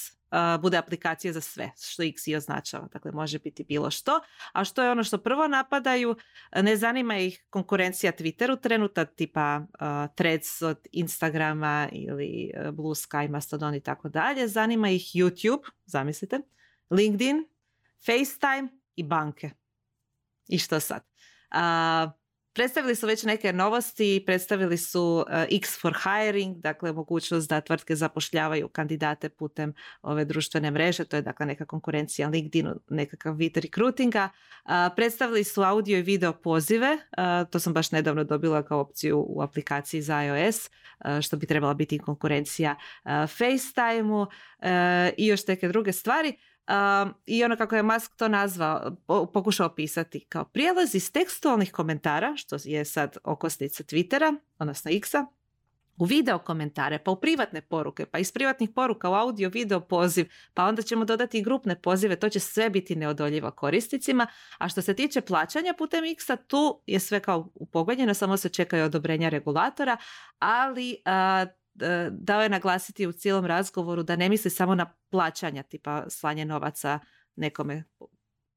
[0.60, 2.88] bude aplikacija za sve, što X i označava.
[2.92, 4.20] Dakle, može biti bilo što.
[4.52, 6.16] A što je ono što prvo napadaju,
[6.56, 13.74] ne zanima ih konkurencija Twitteru trenuta, tipa uh, Threads od Instagrama ili Blue Sky, Mastodon
[13.74, 14.48] i tako dalje.
[14.48, 16.40] Zanima ih YouTube, zamislite,
[16.90, 17.44] LinkedIn,
[18.06, 19.50] FaceTime i banke.
[20.48, 21.02] I što sad?
[21.50, 22.21] Uh,
[22.54, 27.96] Predstavili su već neke novosti, predstavili su uh, X for hiring, dakle mogućnost da tvrtke
[27.96, 34.28] zapošljavaju kandidate putem ove društvene mreže, to je dakle neka konkurencija LinkedInu, nekakav vid recruitinga.
[34.64, 39.24] Uh, predstavili su audio i video pozive, uh, to sam baš nedavno dobila kao opciju
[39.28, 40.70] u aplikaciji za iOS,
[41.22, 44.26] što bi trebala biti konkurencija FaceTime-u
[45.16, 46.36] i još neke druge stvari.
[47.26, 48.96] I ono kako je Musk to nazvao,
[49.32, 55.26] pokušao opisati kao prijelaz iz tekstualnih komentara, što je sad okosnica Twittera, odnosno X-a,
[55.96, 60.26] u video komentare, pa u privatne poruke, pa iz privatnih poruka u audio, video poziv,
[60.54, 64.26] pa onda ćemo dodati i grupne pozive, to će sve biti neodoljivo korisnicima.
[64.58, 68.85] A što se tiče plaćanja putem X-a, tu je sve kao upogonjeno, samo se čekaju
[68.85, 69.96] odobrenja regulatora,
[70.38, 71.62] ali E,
[72.11, 76.98] dao je naglasiti u cijelom razgovoru da ne misli samo na plaćanja tipa slanje novaca
[77.37, 77.85] nekome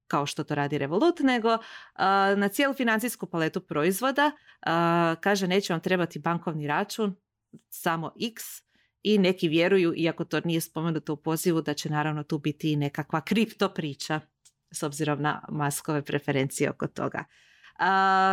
[0.08, 1.58] kao što to radi Revolut, nego
[2.38, 4.32] na cijelu financijsku paletu proizvoda.
[5.22, 7.16] Kaže neće vam trebati bankovni račun,
[7.70, 8.44] samo X
[9.04, 12.76] i neki vjeruju, iako to nije spomenuto u pozivu, da će naravno tu biti i
[12.76, 14.20] nekakva kripto priča
[14.72, 17.24] s obzirom na maskove preferencije oko toga.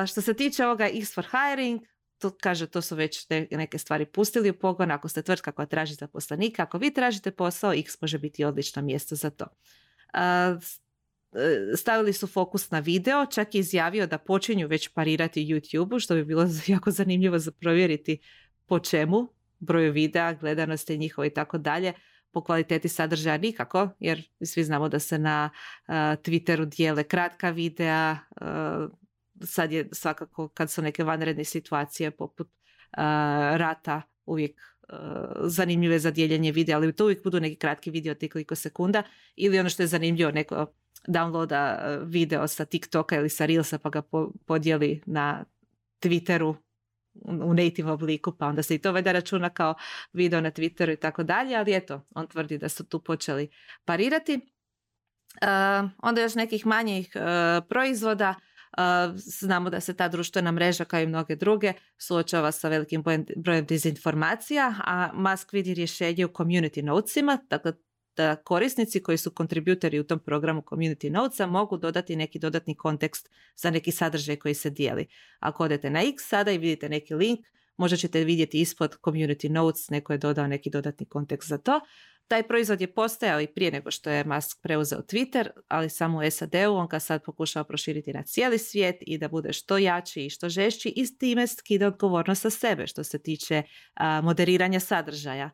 [0.08, 1.80] što se tiče ovoga X for hiring,
[2.22, 4.90] to kaže to su već neke stvari pustili u pogon.
[4.90, 9.16] Ako ste tvrtka koja traži zaposlenika, ako vi tražite posao, X može biti odlično mjesto
[9.16, 9.46] za to.
[10.14, 10.56] E,
[11.76, 16.24] stavili su fokus na video, čak je izjavio da počinju već parirati YouTube-u, što bi
[16.24, 18.18] bilo jako zanimljivo za provjeriti
[18.66, 21.92] po čemu, broju videa, gledanosti njihove i tako dalje,
[22.32, 28.16] po kvaliteti sadržaja nikako, jer svi znamo da se na uh, Twitteru dijele kratka videa,
[29.42, 32.48] sad je svakako kad su neke vanredne situacije poput
[33.56, 34.60] rata uvijek
[35.44, 39.02] zanimljive za dijeljenje videa, ali to uvijek budu neki kratki video od nekoliko sekunda
[39.36, 40.66] ili ono što je zanimljivo neko
[41.08, 44.02] downloada video sa TikToka ili sa Reelsa pa ga
[44.46, 45.44] podijeli na
[46.00, 46.54] Twitteru
[47.24, 49.74] u native obliku, pa onda se i to vede računa kao
[50.12, 53.48] video na Twitteru i tako dalje, ali eto, on tvrdi da su tu počeli
[53.84, 54.40] parirati.
[55.42, 57.12] Uh, onda još nekih manjih
[57.68, 58.34] proizvoda,
[59.14, 63.02] Znamo da se ta društvena mreža kao i mnoge druge suočava sa velikim
[63.36, 67.72] brojem dezinformacija, a Musk vidi rješenje u community notesima, dakle
[68.16, 73.30] da korisnici koji su kontributori u tom programu Community Notesa mogu dodati neki dodatni kontekst
[73.56, 75.06] za neki sadržaj koji se dijeli.
[75.40, 77.40] Ako odete na X sada i vidite neki link,
[77.76, 81.80] možda ćete vidjeti ispod Community Notes, neko je dodao neki dodatni kontekst za to.
[82.32, 86.30] Taj proizvod je postojao i prije nego što je Musk preuzeo Twitter, ali samo u
[86.30, 90.30] SAD-u on ga sad pokušava proširiti na cijeli svijet i da bude što jači i
[90.30, 93.62] što žešći i s time skida odgovornost sa sebe što se tiče
[94.22, 95.50] moderiranja sadržaja.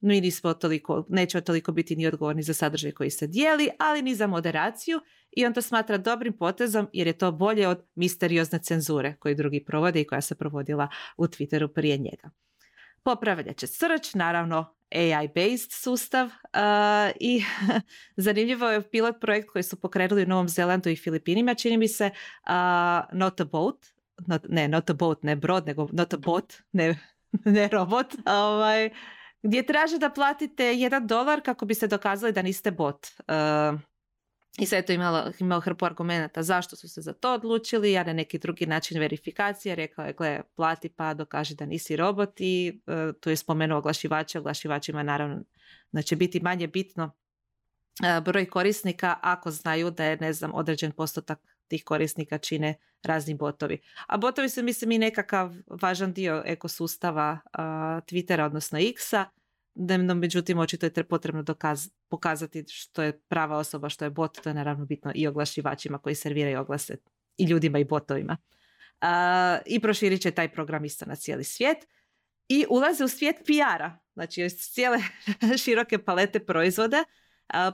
[0.00, 4.02] No i nismo toliko, nećemo toliko biti ni odgovorni za sadržaj koji se dijeli, ali
[4.02, 5.00] ni za moderaciju
[5.30, 9.64] i on to smatra dobrim potezom jer je to bolje od misteriozne cenzure koju drugi
[9.64, 12.30] provode i koja se provodila u Twitteru prije njega.
[13.02, 16.30] Popravljat će srč, naravno AI-based sustav
[17.20, 17.42] i
[18.16, 22.10] zanimljivo je pilot projekt koji su pokrenuli u Novom Zelandu i Filipinima, čini mi se
[22.46, 23.92] uh, Not a Boat,
[24.48, 26.98] ne, not a boat, ne brod, nego not a bot, ne,
[27.44, 28.90] ne robot, ovaj,
[29.42, 33.06] gdje traže da platite jedan dolar kako biste dokazali da niste bot.
[34.58, 38.12] I sve to imalo, imao hrpu argumenta zašto su se za to odlučili, a na
[38.12, 39.74] neki drugi način verifikacije.
[39.74, 44.38] Rekao je, gle, plati pa dokaži da nisi robot i uh, tu je spomenuo oglašivače.
[44.38, 45.42] Oglašivačima naravno
[45.92, 50.92] da će biti manje bitno uh, broj korisnika ako znaju da je, ne znam, određen
[50.92, 53.78] postotak tih korisnika čine razni botovi.
[54.06, 57.60] A botovi su, mislim, i nekakav važan dio ekosustava uh,
[58.04, 59.24] Twittera, odnosno X-a
[59.74, 64.50] no, međutim očito je potrebno dokaz, pokazati što je prava osoba, što je bot, to
[64.50, 66.96] je naravno bitno i oglašivačima koji serviraju oglase
[67.36, 68.36] i ljudima i botovima.
[69.66, 71.78] I proširit će taj program isto na cijeli svijet
[72.48, 74.98] i ulaze u svijet PR-a, znači iz cijele
[75.64, 77.04] široke palete proizvoda.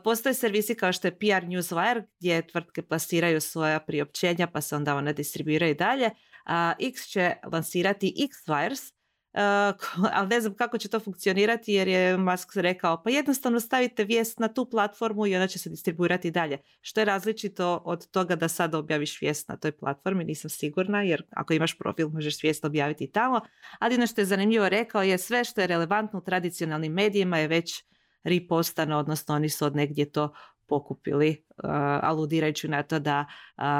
[0.05, 4.95] Postoje servisi kao što je PR Newswire gdje tvrtke plasiraju svoja priopćenja pa se onda
[4.95, 6.11] one distribuiraju dalje.
[6.81, 8.93] X će lansirati X-Wires
[10.17, 14.39] ali ne znam kako će to funkcionirati jer je Musk rekao pa jednostavno stavite vijest
[14.39, 16.59] na tu platformu i ona će se distribuirati dalje.
[16.81, 21.23] Što je različito od toga da sad objaviš vijest na toj platformi, nisam sigurna jer
[21.31, 23.41] ako imaš profil možeš vijest objaviti i tamo.
[23.79, 27.49] Ali ono što je zanimljivo rekao je sve što je relevantno u tradicionalnim medijima je
[27.49, 27.85] već
[28.25, 30.35] ripostano, odnosno oni su od negdje to
[30.67, 31.45] pokupili,
[32.03, 33.27] aludirajući na to da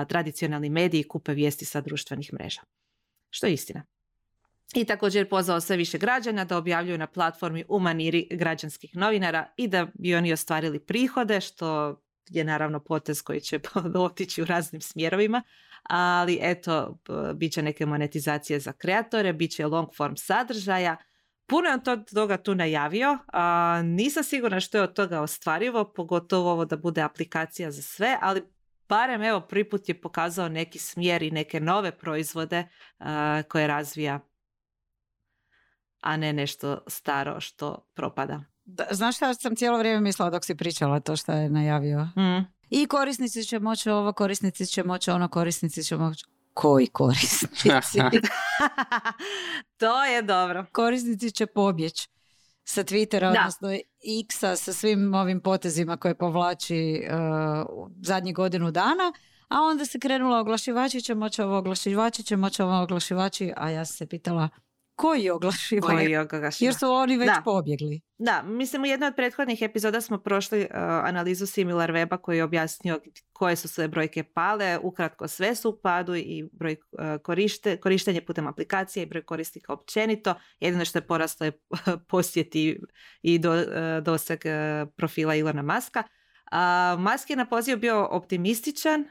[0.09, 2.61] tradicionalni mediji kupe vijesti sa društvenih mreža.
[3.31, 3.98] Što je istina.
[4.75, 9.69] I također pozvao sve više građana da objavljuju na platformi u maniri građanskih novinara i
[9.69, 13.61] da bi oni ostvarili prihode, što je naravno potez koji će
[13.95, 15.43] otići u raznim smjerovima,
[15.83, 16.99] ali eto,
[17.35, 20.97] bit će neke monetizacije za kreatore, bit će long form sadržaja,
[21.49, 26.53] Puno je od toga tu najavio, a nisam sigurna što je od toga ostvarivo, pogotovo
[26.53, 28.43] ovo da bude aplikacija za sve, ali
[28.89, 32.69] barem evo prvi put je pokazao neki smjer i neke nove proizvode
[33.49, 34.21] koje razvija
[36.01, 38.45] a ne nešto staro što propada.
[38.65, 42.05] Da, znaš šta sam cijelo vrijeme mislila dok si pričala to što je najavio?
[42.05, 42.47] Mm.
[42.71, 46.25] I korisnici će moći ovo, korisnici će moći ono, korisnici će moći...
[46.55, 47.69] Koji korisnici?
[49.81, 50.67] to je dobro.
[50.73, 52.09] Korisnici će pobjeći
[52.65, 53.69] sa Twittera, odnosno
[54.25, 59.13] X-a, sa svim ovim potezima koje povlači uh, zadnjih godinu dana,
[59.49, 63.85] a onda se krenula oglašivači će moći ovo, oglašivači će moći ovo, oglašivači, a ja
[63.85, 64.49] sam se pitala
[64.99, 65.97] koji oglašivaju?
[65.97, 66.17] Koji
[66.65, 67.43] Jer su oni već da.
[67.45, 68.01] pobjegli.
[68.19, 72.45] Da, mislim u jednoj od prethodnih epizoda smo prošli uh, analizu Similar Weba koji je
[72.45, 73.01] objasnio
[73.33, 74.79] koje su sve brojke pale.
[74.83, 79.73] Ukratko sve su u padu i broj uh, korište, korištenje putem aplikacije i broj korisnika
[79.73, 80.35] općenito.
[80.61, 81.53] Jedino što je poraslo je
[82.11, 82.81] posjeti
[83.23, 83.65] i do, uh,
[84.03, 84.41] doseg
[84.97, 86.03] profila Ilona Maska.
[86.99, 89.05] Musk je na poziv bio optimističan,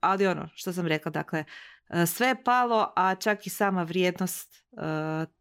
[0.00, 1.73] ali ono što sam rekla, dakle, E,
[2.06, 4.80] sve je palo, a čak i sama vrijednost e,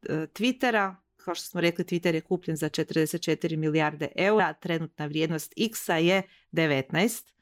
[0.10, 5.98] Twittera, kao što smo rekli, Twitter je kupljen za 44 milijarde eura, trenutna vrijednost X-a
[5.98, 7.34] je 19.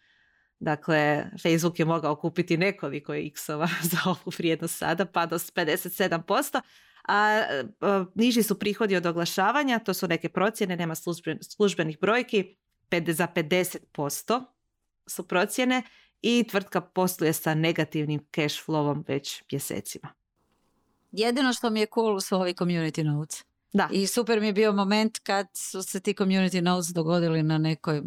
[0.59, 6.61] Dakle, Facebook je mogao kupiti nekoliko X-ova za ovu vrijednost sada, pa do 57%.
[7.07, 7.63] A, e,
[8.15, 10.95] niži su prihodi od oglašavanja, to su neke procjene, nema
[11.55, 12.55] službenih brojki,
[13.07, 14.43] za 50%
[15.07, 15.83] su procjene
[16.21, 20.13] i tvrtka posluje sa negativnim cash flowom već mjesecima.
[21.11, 23.43] Jedino što mi je cool su ovi community notes.
[23.73, 23.89] Da.
[23.91, 27.99] I super mi je bio moment kad su se ti community notes dogodili na nekoj
[27.99, 28.05] uh,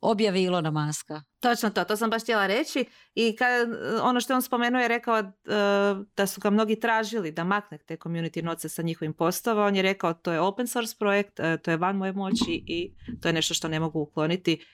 [0.00, 1.22] objavi Ilona Maska.
[1.40, 3.68] Točno to, to sam baš htjela reći i kad,
[4.02, 7.96] ono što on spomenuo je rekao uh, da su ga mnogi tražili da makne te
[7.96, 9.66] community notes sa njihovim postova.
[9.66, 12.94] On je rekao to je open source projekt, uh, to je van moje moći i
[13.20, 14.66] to je nešto što ne mogu ukloniti.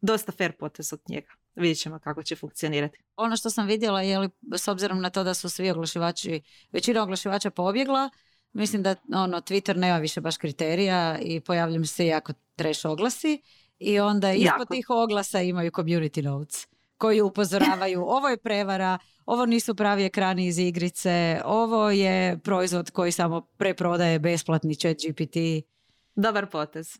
[0.00, 2.98] Dosta fair potez od njega vidjet ćemo kako će funkcionirati.
[3.16, 6.40] Ono što sam vidjela je li, s obzirom na to da su svi oglašivači,
[6.72, 8.10] većina oglašivača pobjegla,
[8.52, 13.42] mislim da ono, Twitter nema više baš kriterija i pojavljaju se jako treš oglasi
[13.78, 16.66] i onda ispod tih oglasa imaju community notes
[16.98, 23.12] koji upozoravaju ovo je prevara, ovo nisu pravi ekrani iz igrice, ovo je proizvod koji
[23.12, 25.36] samo preprodaje besplatni chat GPT.
[26.14, 26.98] Dobar potez.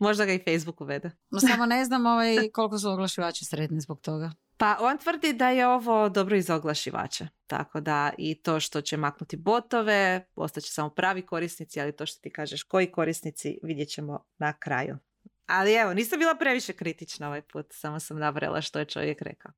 [0.00, 1.10] Možda ga i Facebook uvede.
[1.30, 4.32] No, samo ne znam ovaj, koliko su oglašivači sretni zbog toga.
[4.56, 7.28] Pa on tvrdi da je ovo dobro i za oglašivače.
[7.46, 12.20] Tako da i to što će maknuti botove, ostaće samo pravi korisnici, ali to što
[12.20, 14.98] ti kažeš koji korisnici vidjet ćemo na kraju.
[15.46, 19.52] Ali evo, nisam bila previše kritična ovaj put, samo sam nabrala što je čovjek rekao.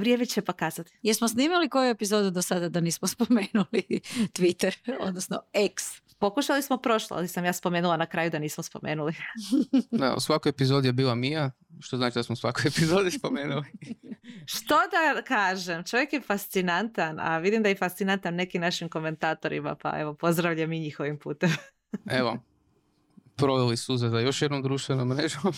[0.00, 0.98] Vrijeme će pokazati.
[1.02, 4.00] Jesmo snimali koju epizodu do sada da nismo spomenuli
[4.32, 5.84] Twitter, odnosno X?
[6.20, 9.14] Pokušali smo prošlo, ali sam ja spomenula na kraju da nismo spomenuli.
[10.00, 13.64] da, u svakoj epizodi je bila Mija, što znači da smo u svakoj epizodi spomenuli.
[14.54, 20.00] što da kažem, čovjek je fascinantan, a vidim da je fascinantan nekim našim komentatorima, pa
[20.00, 21.50] evo, pozdravljam i njihovim putem.
[22.18, 22.38] evo,
[23.36, 25.52] proveli suze za još jednom društvenom mrežom.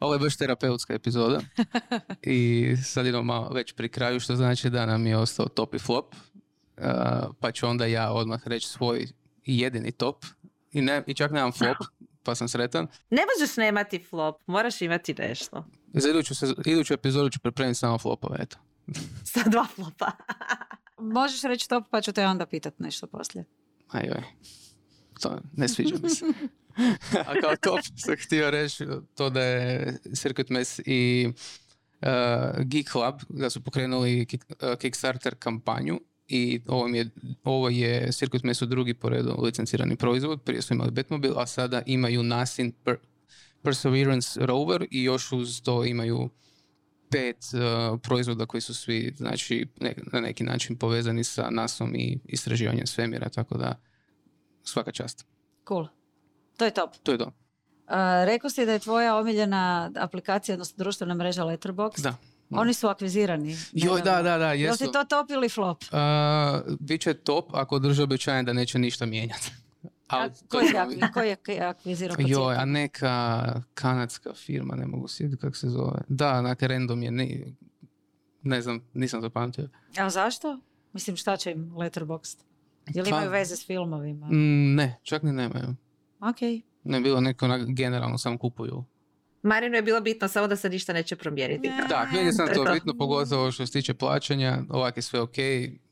[0.00, 1.40] Ovo je baš terapeutska epizoda.
[2.22, 5.78] I sad idemo malo već pri kraju, što znači da nam je ostao top i
[5.78, 6.14] flop.
[6.14, 6.84] Uh,
[7.40, 9.06] pa ću onda ja odmah reći svoj
[9.58, 10.24] jedini top.
[10.72, 11.76] I, ne, i čak nemam flop,
[12.22, 12.86] pa sam sretan.
[13.10, 15.64] Ne možeš nemati flop, moraš imati nešto.
[15.94, 16.34] Za iduću,
[16.66, 18.56] iduću epizodu ću pripremiti samo flopove, eto.
[19.32, 20.10] Sa dva flopa.
[21.16, 23.44] Možeš reći top, pa ću te onda pitat nešto poslije.
[23.88, 24.22] Ajoj.
[25.20, 26.24] to ne sviđa mi se.
[27.28, 31.28] A kao top sam htio reći to da je Circuit Mess i
[32.02, 32.08] uh,
[32.64, 36.00] Geek Club da su pokrenuli uh, Kickstarter kampanju
[36.30, 37.10] i ovo, je,
[37.44, 40.42] ovo je Circuit Mess drugi po redu licencirani proizvod.
[40.42, 42.96] Prije su imali Batmobile, a sada imaju Nasin per,
[43.62, 46.30] Perseverance Rover i još uz to imaju
[47.10, 49.66] pet uh, proizvoda koji su svi znači,
[50.12, 53.80] na neki način povezani sa nasom i istraživanjem svemira, tako da
[54.62, 55.26] svaka čast.
[55.68, 55.86] Cool.
[56.56, 56.96] To je top.
[57.02, 57.26] To je to.
[57.26, 62.02] Uh, rekao si da je tvoja omiljena aplikacija, odnosno društvena mreža Letterboxd.
[62.02, 62.16] Da.
[62.50, 63.56] Oni su akvizirani.
[63.72, 64.52] Joj, da, da, da.
[64.52, 64.84] Jesu.
[64.84, 65.82] Jel ti to top ili flop?
[65.82, 65.98] Uh,
[66.80, 69.50] Biće top ako drže obećanje da neće ništa mijenjati.
[70.08, 70.60] A, ko
[71.20, 76.00] je, ko je akvizirao Joj, a neka kanadska firma, ne mogu sjetiti kako se zove.
[76.08, 77.46] Da, neka random je, ne,
[78.42, 79.68] ne znam, nisam zapamtio.
[79.98, 80.58] A zašto?
[80.92, 82.36] Mislim, šta će im Letterboxd?
[82.94, 84.26] Jel pa, imaju veze s filmovima?
[84.26, 85.76] Mm, ne, čak ni nemaju.
[86.20, 86.40] Ok.
[86.84, 88.84] Ne bilo neko generalno samo kupuju.
[89.42, 91.68] Marinu je bilo bitno samo da se ništa neće promijeniti.
[91.68, 91.84] Ne.
[91.88, 95.36] Da, meni sam to, to bitno, pogotovo što se tiče plaćanja, ovak je sve ok,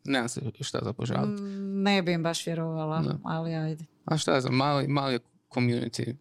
[0.04, 1.42] nemam se šta za požaliti.
[1.42, 3.84] Mm, ne bi im baš vjerovala, ali ajde.
[4.04, 5.18] A šta znam, mali, mali
[5.50, 6.14] community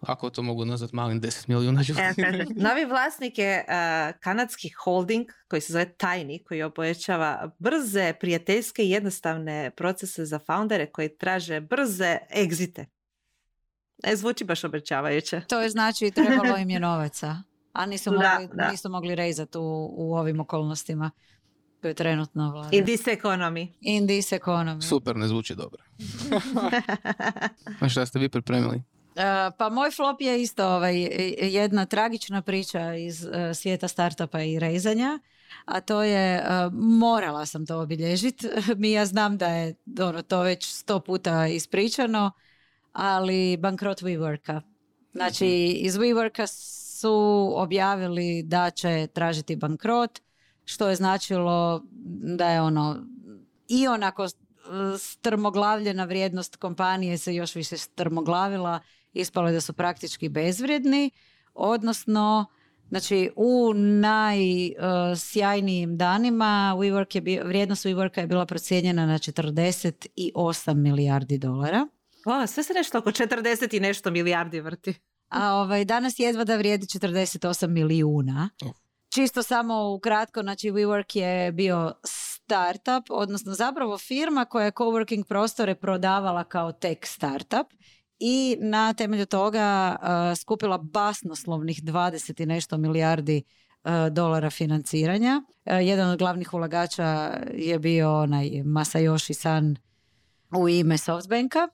[0.00, 2.00] ako to mogu nazvati malim 10 milijuna ljudi.
[2.00, 8.82] E, novi vlasnik je uh, kanadski holding koji se zove Tiny, koji obojećava brze, prijateljske
[8.82, 12.86] i jednostavne procese za foundere koji traže brze egzite.
[14.02, 15.40] E, zvuči baš obećavajuće.
[15.40, 17.36] To je znači trebalo im je novaca,
[17.72, 21.10] a nisu mogli, da, nisu mogli rezati u, u ovim okolnostima
[21.80, 22.68] koje trenutno vlada.
[22.72, 23.68] In this economy.
[23.80, 24.88] In this economy.
[24.88, 25.82] Super, ne zvuči dobro.
[27.80, 28.76] a šta ste vi pripremili?
[28.76, 31.08] Uh, pa moj flop je isto ovaj,
[31.40, 35.18] jedna tragična priča iz uh, svijeta startupa i rezanja,
[35.64, 40.40] a to je, uh, morala sam to obilježiti, mi ja znam da je ono, to
[40.40, 42.30] već sto puta ispričano,
[42.94, 44.60] ali bankrot WeWorka.
[45.12, 45.86] Znači, mhm.
[45.86, 46.46] iz WeWorka
[47.00, 50.20] su objavili da će tražiti bankrot,
[50.64, 51.82] što je značilo
[52.36, 52.96] da je ono
[53.68, 54.26] i onako
[54.98, 58.80] strmoglavljena vrijednost kompanije se još više strmoglavila,
[59.12, 61.10] ispalo je da su praktički bezvrijedni,
[61.54, 62.46] odnosno
[62.88, 71.38] Znači, u najsjajnijim danima WeWork je bio, vrijednost WeWorka je bila procijenjena na 48 milijardi
[71.38, 71.86] dolara.
[72.24, 74.94] O, sve se nešto oko 40 i nešto milijardi vrti.
[75.28, 78.50] A ovaj, danas jedva da vrijedi 48 milijuna.
[79.08, 85.74] Čisto samo ukratko, znači WeWork je bio startup, odnosno zapravo firma koja je coworking prostore
[85.74, 87.66] prodavala kao tech startup
[88.18, 93.42] i na temelju toga uh, skupila basnoslovnih 20 i nešto milijardi
[93.84, 95.42] uh, dolara financiranja.
[95.46, 99.76] Uh, jedan od glavnih ulagača je bio onaj Masayoshi San
[100.56, 101.68] u ime Softbanka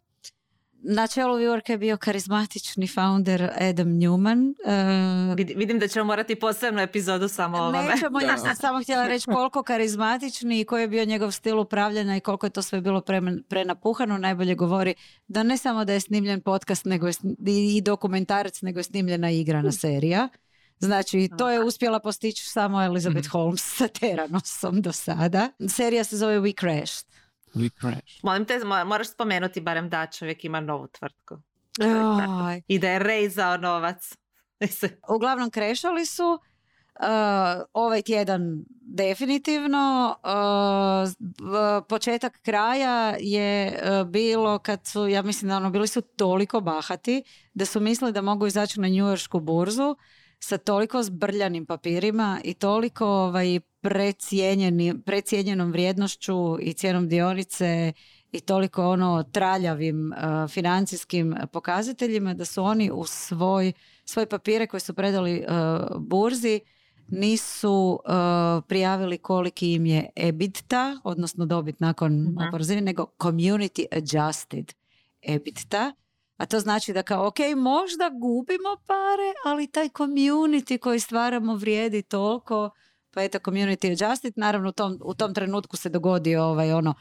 [0.83, 4.55] na čelu WeWorka je bio karizmatični founder Adam Newman.
[5.31, 7.83] Uh, Vidim da ćemo morati posebnu epizodu samo o ovome.
[7.83, 12.17] Nećemo, ja sam samo htjela reći koliko karizmatični i koji je bio njegov stil upravljanja
[12.17, 14.19] i koliko je to sve bilo pre, prenapuhano.
[14.19, 14.95] Najbolje govori
[15.29, 17.13] da ne samo da je snimljen podcast nego je,
[17.47, 20.29] i dokumentarac, nego je snimljena igrana serija.
[20.79, 23.33] Znači, to je uspjela postići samo Elizabeth mhm.
[23.33, 25.49] Holmes sa Teranosom do sada.
[25.69, 27.07] Serija se zove We Crashed.
[27.55, 28.21] We crash.
[28.23, 31.39] Molim te, moraš spomenuti barem da čovjek ima novu tvrtku.
[32.69, 34.17] I da je rezao novac.
[35.17, 36.39] Uglavnom krešali su
[37.01, 45.57] uh, ovaj tjedan definitivno uh, početak kraja je uh, bilo kad su, ja mislim da
[45.57, 47.23] ono bili su toliko bahati
[47.55, 49.97] da su mislili da mogu izaći na njujorsku burzu
[50.41, 53.61] sa toliko zbrljanim papirima i toliko ovaj,
[55.05, 57.93] precijenjenom vrijednošću i cijenom dionice
[58.33, 63.73] i toliko ono traljavim uh, financijskim pokazateljima da su oni u svoj,
[64.05, 66.61] svoje papire koje su predali uh, burzi
[67.09, 74.75] nisu uh, prijavili koliki im je EBITDA, odnosno dobit nakon mm nego community adjusted
[75.23, 75.93] EBITDA
[76.41, 82.03] a to znači da kao, ok, možda gubimo pare, ali taj community koji stvaramo vrijedi
[82.03, 82.71] toliko,
[83.11, 86.95] pa eto community adjusted, naravno u tom, u tom trenutku se dogodi ovaj ono,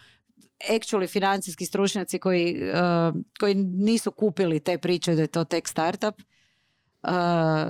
[0.69, 6.15] actually financijski stručnjaci koji, uh, koji nisu kupili te priče da je to tek startup,
[7.03, 7.09] uh,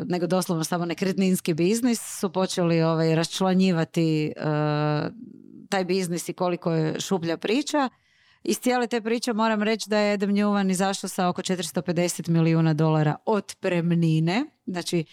[0.06, 4.44] nego doslovno samo nekretninski biznis, su počeli ovaj, raščlanjivati uh,
[5.70, 7.90] taj biznis i koliko je šuplja priča
[8.44, 12.74] iz cijele te priče moram reći da je Adam Newman izašao sa oko 450 milijuna
[12.74, 14.46] dolara otpremnine.
[14.66, 15.06] Znači,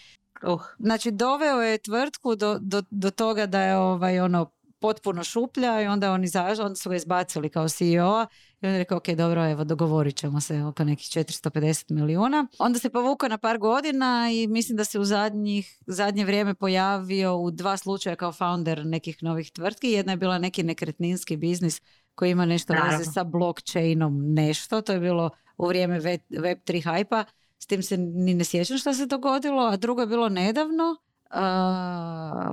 [0.43, 0.63] uh.
[0.79, 4.51] znači doveo je tvrtku do, do, do toga da je ovaj ono
[4.81, 8.27] potpuno šuplja i onda, oni izašli, onda su ga izbacili kao CEO
[8.61, 12.47] i on je rekao, ok, dobro, evo, dogovorit ćemo se oko nekih 450 milijuna.
[12.59, 17.37] Onda se povukao na par godina i mislim da se u zadnjih, zadnje vrijeme pojavio
[17.37, 19.91] u dva slučaja kao founder nekih novih tvrtki.
[19.91, 21.81] Jedna je bila neki nekretninski biznis
[22.17, 24.81] koji ima nešto veze sa blockchainom nešto.
[24.81, 26.01] To je bilo u vrijeme
[26.31, 27.25] Web3 hajpa.
[27.59, 29.63] S tim se ni ne sjećam što se dogodilo.
[29.63, 30.97] A drugo je bilo nedavno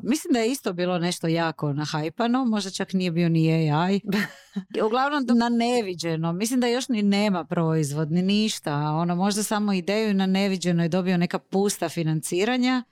[0.03, 4.01] mislim da je isto bilo nešto jako nahajpano, možda čak nije bio ni AI.
[4.85, 6.33] Uglavnom na neviđeno.
[6.33, 8.75] Mislim da još ni nema proizvod, ni ništa.
[8.75, 12.83] Ono, možda samo ideju na neviđeno je dobio neka pusta financiranja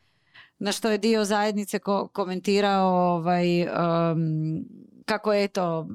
[0.59, 3.67] na što je dio zajednice ko- komentirao ovaj,
[5.05, 5.85] kako eto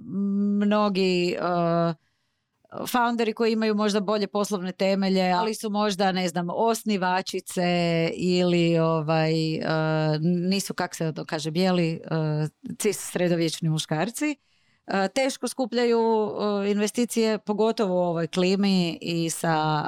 [0.63, 1.37] mnogi
[2.89, 7.63] founderi koji imaju možda bolje poslovne temelje, ali su možda, ne znam, osnivačice
[8.15, 9.65] ili ovaj, uh,
[10.51, 14.37] nisu, kak se to kaže, bijeli uh, cis sredovječni muškarci.
[14.87, 16.01] Uh, teško skupljaju
[16.69, 19.85] investicije, pogotovo u ovoj klimi i sa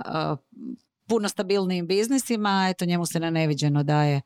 [1.09, 2.66] puno stabilnijim biznisima.
[2.71, 4.21] Eto, njemu se na neviđeno daje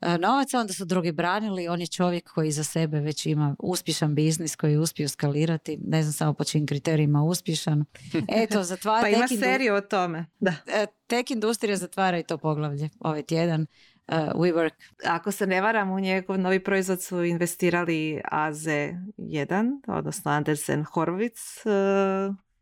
[0.00, 4.56] novaca, onda su drugi branili, on je čovjek koji za sebe već ima uspješan biznis
[4.56, 7.84] koji je uspio skalirati, ne znam samo po čim kriterijima uspješan.
[8.42, 9.00] Eto, zatvara...
[9.00, 10.26] pa ima seriju o tome.
[10.40, 10.54] Da.
[10.66, 13.66] E, tek industrija zatvara i to poglavlje ovaj tjedan.
[14.08, 14.72] Uh, WeWork.
[15.04, 21.66] Ako se ne varam, u njegov novi proizvod su investirali AZ1, odnosno Andersen Horowitz.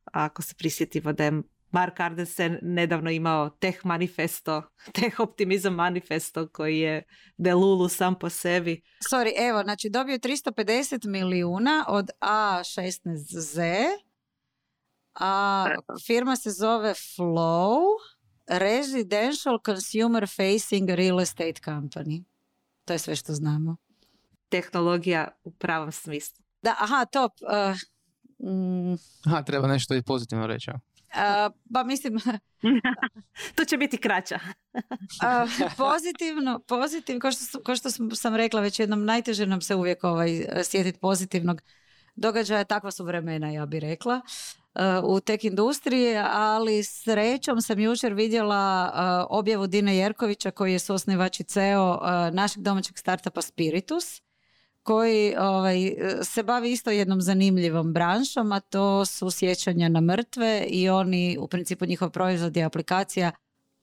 [0.05, 1.43] ako se prisjetimo da je
[1.74, 4.62] Mark Ardensen nedavno imao Tech Manifesto,
[5.00, 7.02] Tech Optimizam Manifesto koji je
[7.36, 8.82] Belulu sam po sebi.
[9.10, 13.62] Sorry, evo, znači dobio 350 milijuna od A16Z,
[15.14, 15.66] a
[16.06, 17.80] firma se zove Flow
[18.46, 22.24] Residential Consumer Facing Real Estate Company.
[22.84, 23.76] To je sve što znamo.
[24.48, 26.44] Tehnologija u pravom smislu.
[26.62, 27.32] Da, aha, top.
[27.42, 28.96] Uh, mm.
[29.26, 30.70] Aha, treba nešto i pozitivno reći.
[31.72, 32.18] Pa mislim...
[33.56, 34.38] to će biti kraća.
[35.76, 40.46] pozitivno, pozitivno, kao što, kao što sam rekla već jednom, najteže nam se uvijek ovaj,
[40.64, 41.62] sjetiti pozitivnog
[42.14, 44.20] događaja, takva su vremena, ja bih rekla
[45.04, 51.44] u tek industriji, ali srećom sam jučer vidjela objavu Dine Jerkovića koji je suosnivač i
[51.44, 52.00] CEO
[52.32, 54.22] našeg domaćeg startupa Spiritus
[54.85, 60.89] koji ovaj, se bavi isto jednom zanimljivom branšom, a to su sjećanja na mrtve i
[60.89, 63.32] oni, u principu njihov proizvod je aplikacija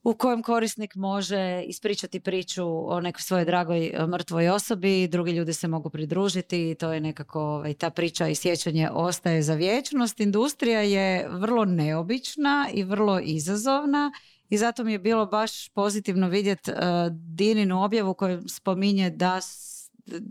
[0.03, 5.53] u kojem korisnik može ispričati priču o nekoj svojoj dragoj e, mrtvoj osobi, drugi ljudi
[5.53, 10.19] se mogu pridružiti i to je nekako ovaj, ta priča i sjećanje ostaje za vječnost.
[10.19, 14.11] Industrija je vrlo neobična i vrlo izazovna
[14.49, 16.77] i zato mi je bilo baš pozitivno vidjeti uh,
[17.11, 19.41] Dininu objavu koju spominje da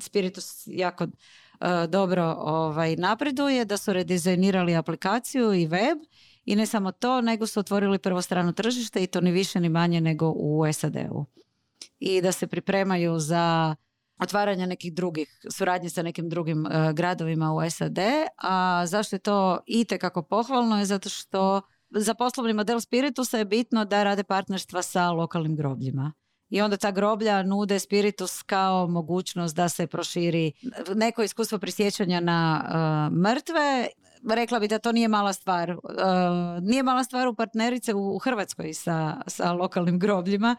[0.01, 5.99] Spiritus jako uh, dobro ovaj, napreduje, da su redizajnirali aplikaciju i web
[6.45, 9.69] i ne samo to, nego su otvorili prvo strano tržište i to ni više ni
[9.69, 11.25] manje nego u SAD-u.
[11.99, 13.75] I da se pripremaju za
[14.19, 17.99] otvaranje nekih drugih, suradnje sa nekim drugim uh, gradovima u SAD,
[18.37, 23.85] a zašto je to itekako pohvalno je zato što za poslovni model Spiritusa je bitno
[23.85, 26.13] da rade partnerstva sa lokalnim grobljima
[26.51, 30.53] i onda ta groblja nude spiritus kao mogućnost da se proširi
[30.95, 33.89] neko iskustvo prisjećanja na uh, mrtve.
[34.31, 35.71] Rekla bi da to nije mala stvar.
[35.71, 35.79] Uh,
[36.63, 40.57] nije mala stvar u partnerice u, Hrvatskoj sa, sa lokalnim grobljima.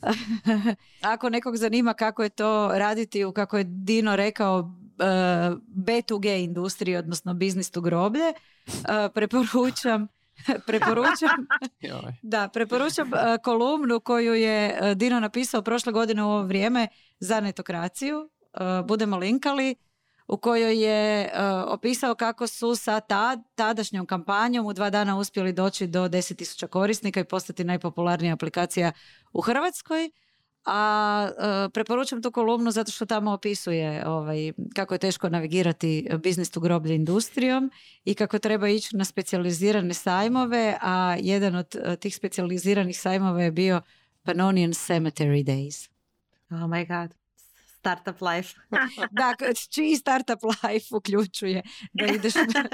[1.12, 4.66] Ako nekog zanima kako je to raditi u, kako je Dino rekao, uh,
[5.76, 8.32] B2G industriji, odnosno business to groblje,
[9.14, 10.08] preporučam
[10.66, 11.46] preporučam,
[12.22, 16.88] da, preporučam e, kolumnu koju je e, Dino napisao prošle godine u ovo vrijeme
[17.18, 18.30] za netokraciju.
[18.54, 19.74] E, budemo linkali
[20.28, 21.30] u kojoj je
[21.66, 23.00] opisao kako su sa
[23.54, 28.92] tadašnjom kampanjom u dva dana uspjeli doći do 10.000 korisnika i postati najpopularnija aplikacija
[29.32, 30.10] u Hrvatskoj
[30.64, 36.56] a uh, preporučam tu kolumnu zato što tamo opisuje ovaj, kako je teško navigirati biznis
[36.56, 37.70] u groblje industrijom
[38.04, 43.50] i kako treba ići na specijalizirane sajmove, a jedan od uh, tih specijaliziranih sajmova je
[43.50, 43.80] bio
[44.22, 45.88] Pannonian Cemetery Days.
[46.50, 47.14] Oh my god.
[47.78, 48.58] Startup life.
[49.18, 49.34] da,
[49.70, 52.64] čiji startup life uključuje da ideš na,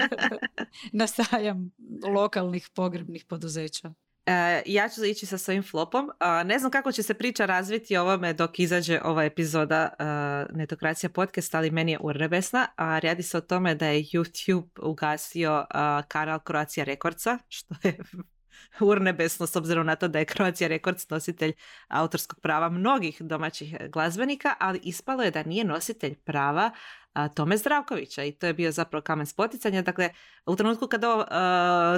[1.00, 1.70] na sajam
[2.14, 3.94] lokalnih pogrebnih poduzeća.
[4.26, 6.10] E, ja ću ići sa svojim flopom.
[6.44, 11.54] ne znam kako će se priča razviti ovome dok izađe ova epizoda uh, Netokracija podcast,
[11.54, 12.66] ali meni je urnebesna.
[12.76, 15.66] A radi se o tome da je YouTube ugasio
[16.08, 17.98] kanal Croatia Rekordca, što je
[18.90, 21.52] urnebesno s obzirom na to da je Croatia Records nositelj
[21.88, 26.70] autorskog prava mnogih domaćih glazbenika, ali ispalo je da nije nositelj prava
[27.34, 29.82] Tome Zdravkovića i to je bio zapravo kamen spoticanja.
[29.82, 30.10] Dakle,
[30.46, 31.24] u trenutku kada ovo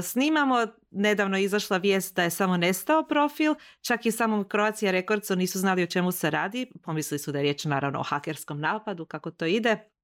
[0.03, 5.37] snimamo, nedavno je izašla vijest da je samo nestao profil, čak i samom Croatia Recordsu
[5.37, 9.07] nisu znali o čemu se radi, pomislili su da je riječ naravno o hakerskom napadu,
[9.07, 9.98] kako to ide.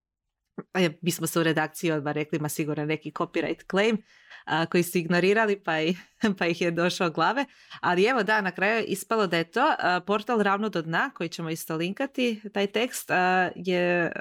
[1.00, 4.02] Mi smo se u redakciji odmah rekli, ima sigurno neki copyright claim
[4.44, 5.96] a, koji su ignorirali pa, i,
[6.38, 7.44] pa ih je došao glave.
[7.80, 9.74] Ali evo da, na kraju je ispalo da je to
[10.06, 13.10] portal Ravno do dna, koji ćemo isto linkati, taj tekst,
[13.54, 14.12] je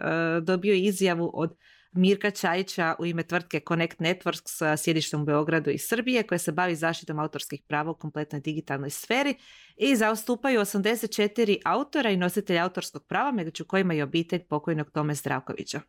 [0.42, 1.56] dobio izjavu od
[1.96, 6.52] Mirka Čajića u ime tvrtke Connect Networks sa sjedištem u Beogradu i Srbije koja se
[6.52, 9.36] bavi zaštitom autorskih prava u kompletnoj digitalnoj sferi
[9.78, 15.82] i zaostupaju 84 autora i nositelja autorskog prava, među kojima i obitelj pokojnog Tome Zdravkovića.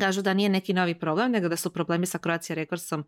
[0.00, 3.04] Kažu da nije neki novi problem, nego da su problemi sa Croatia Recordsom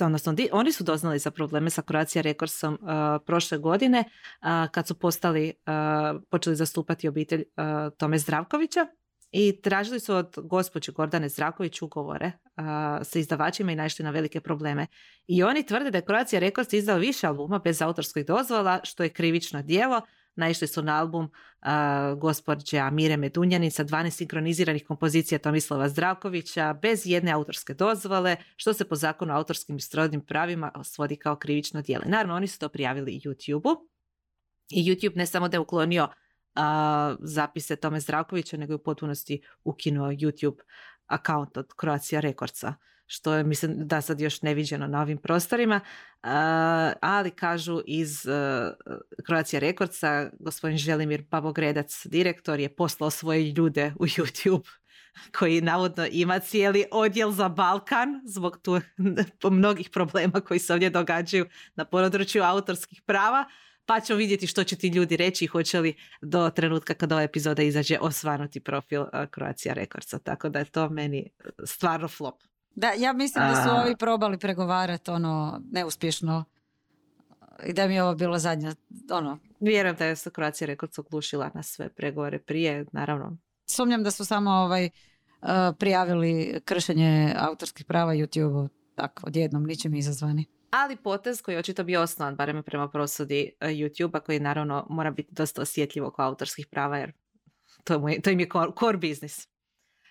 [0.00, 2.88] odnosno oni su doznali za probleme sa Croatia Recordsom uh,
[3.26, 7.44] prošle godine uh, kad su postali, uh, počeli zastupati obitelj
[7.96, 8.86] Tome Zdravkovića
[9.30, 12.32] i tražili su od gospođe Gordane Zdravković ugovore
[13.02, 14.86] sa izdavačima i naišli na velike probleme.
[15.26, 19.08] I oni tvrde da je Croatia Records izdao više albuma bez autorskih dozvola, što je
[19.08, 20.00] krivično djelo,
[20.38, 27.02] naišli su na album uh, gospođe Amire Medunjanin sa 12 sinkroniziranih kompozicija Tomislava Zdravkovića bez
[27.06, 31.82] jedne autorske dozvole, što se po zakonu o autorskim i srodnim pravima svodi kao krivično
[31.82, 32.04] djelo.
[32.06, 33.88] Naravno, oni su to prijavili YouTube-u
[34.70, 36.62] i YouTube ne samo da je uklonio uh,
[37.20, 40.58] zapise Tome Zdravkovića, nego je u potpunosti ukinuo YouTube
[41.06, 42.74] account od Croatia Recordsa
[43.10, 45.80] što je mislim da sad još neviđeno na ovim prostorima,
[47.00, 48.32] ali kažu iz uh,
[49.26, 54.68] Croatia Rekordca, gospodin Želimir Babogredac, direktor, je poslao svoje ljude u YouTube
[55.38, 58.58] koji navodno ima cijeli odjel za Balkan zbog
[59.38, 63.44] tu mnogih problema koji se ovdje događaju na području autorskih prava,
[63.86, 67.22] pa ćemo vidjeti što će ti ljudi reći i hoće li do trenutka kada ova
[67.22, 69.04] epizoda izađe osvanuti profil
[69.34, 70.18] Croatia Rekordca.
[70.18, 71.30] Tako da je to meni
[71.64, 72.42] stvarno flop.
[72.74, 76.44] Da, ja mislim da su ovi probali pregovarati ono neuspješno
[77.66, 78.74] i da mi je ovo bilo zadnja,
[79.10, 79.38] ono...
[79.60, 83.36] Vjerujem da je se Croatia Records oglušila na sve pregovore prije, naravno.
[83.66, 85.48] Sumnjam da su samo ovaj, uh,
[85.78, 90.46] prijavili kršenje autorskih prava YouTube-u, tako, odjednom, ničim izazvani.
[90.70, 95.10] Ali potez koji je očito bio osnovan, barem prema prosudi uh, YouTube-a, koji naravno mora
[95.10, 97.12] biti dosta osjetljivo oko autorskih prava, jer
[97.84, 99.48] to, mu je, to im je core, core business.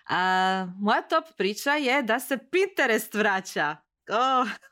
[0.08, 3.76] A, moja top priča je da se Pinterest vraća.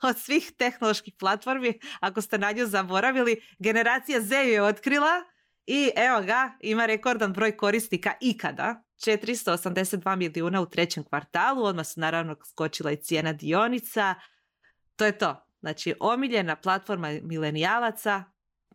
[0.03, 5.23] od svih tehnoloških platformi, ako ste na nju zaboravili, generacija Z je otkrila
[5.67, 8.83] i evo ga, ima rekordan broj korisnika ikada.
[8.97, 14.15] 482 milijuna u trećem kvartalu, odmah se naravno skočila i cijena dionica.
[14.97, 15.47] To je to.
[15.61, 18.25] Znači, omiljena platforma milenijalaca,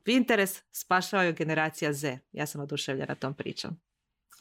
[0.03, 2.17] Pinterest spašava je generacija Z.
[2.31, 3.79] Ja sam oduševljena tom pričom.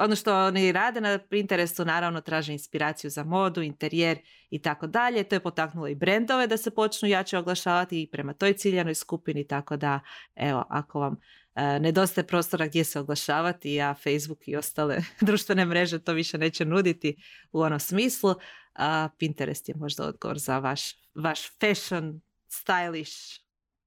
[0.00, 4.18] Ono što oni rade na Pinterestu naravno traže inspiraciju za modu, interijer
[4.50, 5.24] i tako dalje.
[5.24, 9.46] To je potaknulo i brendove da se počnu jače oglašavati i prema toj ciljanoj skupini,
[9.46, 10.00] tako da
[10.36, 11.16] evo, ako vam
[11.54, 16.64] e, nedostaje prostora gdje se oglašavati, a Facebook i ostale društvene mreže to više neće
[16.64, 17.16] nuditi
[17.52, 18.34] u onom smislu,
[18.74, 23.40] a Pinterest je možda odgovor za vaš, vaš fashion, stylish,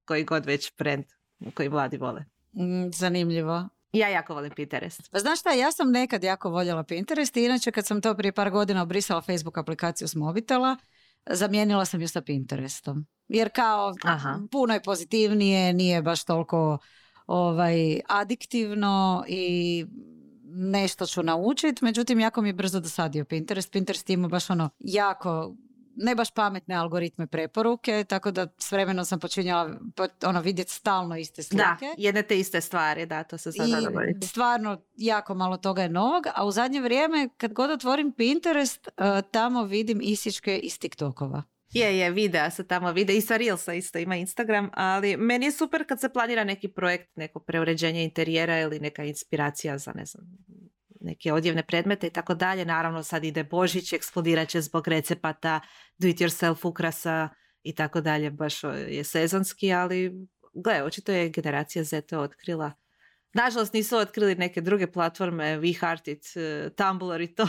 [0.04, 1.04] koji god već brand
[1.54, 2.24] koji mladi vole.
[2.52, 3.68] Mm, zanimljivo.
[3.94, 5.10] Ja jako volim Pinterest.
[5.10, 8.32] Pa znaš šta, ja sam nekad jako voljela Pinterest i inače kad sam to prije
[8.32, 10.76] par godina obrisala Facebook aplikaciju s mobitela,
[11.30, 13.06] zamijenila sam ju sa Pinterestom.
[13.28, 14.40] Jer kao Aha.
[14.50, 16.78] puno je pozitivnije, nije baš toliko
[17.26, 19.86] ovaj, adiktivno i
[20.44, 23.72] nešto ću naučiti, međutim jako mi je brzo dosadio Pinterest.
[23.72, 25.54] Pinterest ima baš ono jako
[25.96, 29.70] ne baš pametne algoritme preporuke, tako da s vremenom sam počinjala
[30.26, 31.60] ono, vidjeti stalno iste slike.
[31.60, 33.78] Da, jedne te iste stvari, da, to se sada
[34.22, 38.88] I stvarno jako malo toga je novog, a u zadnje vrijeme kad god otvorim Pinterest,
[38.88, 41.42] uh, tamo vidim isičke iz TikTokova.
[41.72, 45.52] Je, je, videa se tamo vide i sa Reelsa isto ima Instagram, ali meni je
[45.52, 50.24] super kad se planira neki projekt, neko preuređenje interijera ili neka inspiracija za, ne znam,
[51.04, 52.64] neke odjevne predmete i tako dalje.
[52.64, 55.60] Naravno sad ide Božić, eksplodirat će zbog recepata,
[55.98, 57.28] do it yourself ukrasa
[57.62, 58.30] i tako dalje.
[58.30, 62.72] Baš je sezonski, ali gle, očito je generacija Z to otkrila.
[63.32, 67.48] Nažalost nisu otkrili neke druge platforme, WeHeartIt, eh, Tumblr i to.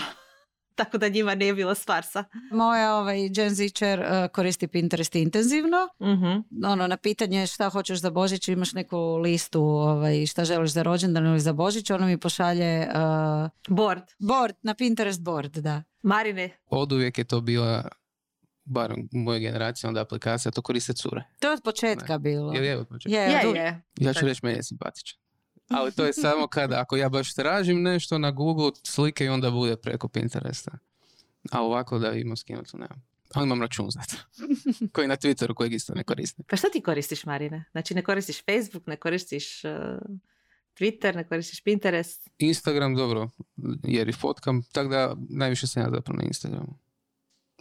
[0.79, 2.23] tako da njima nije bilo svarsa.
[2.51, 5.77] Moja ovaj, Gen Zičer uh, koristi Pinterest intenzivno.
[5.99, 10.83] uh Ono, na pitanje šta hoćeš za Božić, imaš neku listu ovaj, šta želiš za
[10.83, 12.87] rođendan ili za Božić, ono mi pošalje...
[12.87, 14.03] Uh, board.
[14.19, 15.83] Board, na Pinterest board, da.
[16.03, 16.49] Marine.
[16.65, 17.87] Od uvijek je to bila
[18.65, 21.23] bar u mojoj generaciji onda aplikacija, to koriste cure.
[21.39, 22.19] To je od početka ne.
[22.19, 22.53] bilo.
[22.53, 23.19] Je, je od početka.
[23.19, 23.81] Je, je, je.
[23.99, 25.24] Ja ću reći, meni je simpatičan.
[25.69, 29.51] Ali to je samo kada, ako ja baš tražim nešto na Google slike i onda
[29.51, 30.71] bude preko Pinteresta.
[31.51, 33.03] A ovako da imam skinuto, nemam.
[33.33, 34.45] Ali imam račun za to.
[34.93, 36.45] Koji na Twitteru, kojeg isto ne koristim.
[36.49, 37.65] Pa što ti koristiš, Marine?
[37.71, 39.71] Znači ne koristiš Facebook, ne koristiš uh,
[40.79, 42.29] Twitter, ne koristiš Pinterest?
[42.37, 43.29] Instagram, dobro,
[43.83, 46.77] jer i fotkam, tako da najviše sam ja zapravo na Instagramu.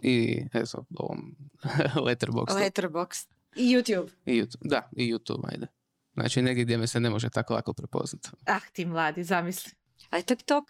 [0.01, 1.35] I eto, ovom
[2.05, 2.59] Letterboxdu.
[2.59, 3.27] Letterboxd.
[3.55, 4.09] I YouTube.
[4.25, 5.67] I YouTube, da, i YouTube, ajde.
[6.15, 8.29] Znači negdje gdje me se ne može tako lako prepoznati.
[8.45, 9.71] Ah, ti mladi, zamisli.
[10.09, 10.63] A TikTok?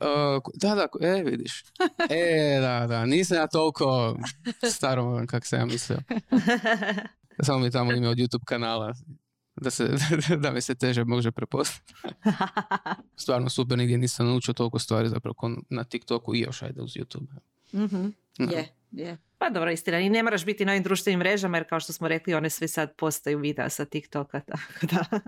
[0.00, 1.64] Uh, da, da, e, vidiš.
[2.10, 4.16] E, da, da, nisam ja toliko
[4.72, 5.98] staro kak sam ja mislio.
[7.46, 8.94] Samo mi tamo ime od YouTube kanala
[9.60, 9.88] da, se,
[10.42, 11.94] da me se teže može prepoznati.
[13.16, 15.34] Stvarno super, nigdje nisam naučio toliko stvari zapravo
[15.70, 17.26] na TikToku i još ajde uz YouTube.
[17.72, 18.06] Mhm,
[18.38, 19.18] je, je.
[19.38, 19.98] Pa dobro, istina.
[19.98, 22.68] I ne moraš biti na ovim društvenim mrežama, jer kao što smo rekli, one svi
[22.68, 24.40] sad postaju videa sa TikToka.
[24.50, 25.20] Tako da,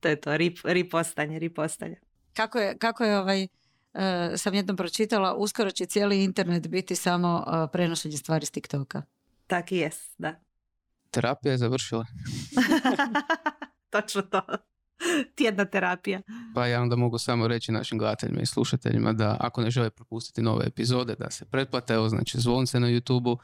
[0.00, 2.00] to je to, rip, ripostanje, ripostanje.
[2.34, 4.00] Kako je, kako je ovaj, uh,
[4.36, 9.02] sam jednom pročitala, uskoro će cijeli internet biti samo uh, prenošenje stvari s TikToka.
[9.46, 10.40] Tak i jes, da.
[11.10, 12.06] Terapija je završila.
[13.90, 14.42] Točno to.
[15.36, 16.22] Tjedna terapija.
[16.54, 20.42] Pa ja onda mogu samo reći našim gledateljima i slušateljima da ako ne žele propustiti
[20.42, 23.38] nove epizode, da se pretplate, evo znači zvonce na YouTube-u,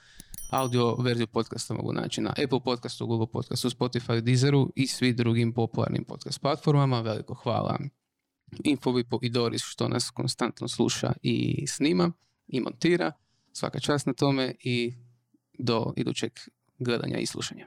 [0.50, 5.52] audio verziju podcasta mogu naći na Apple podcastu, Google podcastu, Spotify, Deezeru i svi drugim
[5.52, 7.00] popularnim podcast platformama.
[7.00, 7.78] Veliko hvala
[8.64, 12.12] Infobipu i Doris što nas konstantno sluša i snima
[12.48, 13.12] i montira.
[13.52, 14.94] Svaka čast na tome i
[15.59, 16.32] do idućeg
[16.78, 17.66] gledanja i slušanja.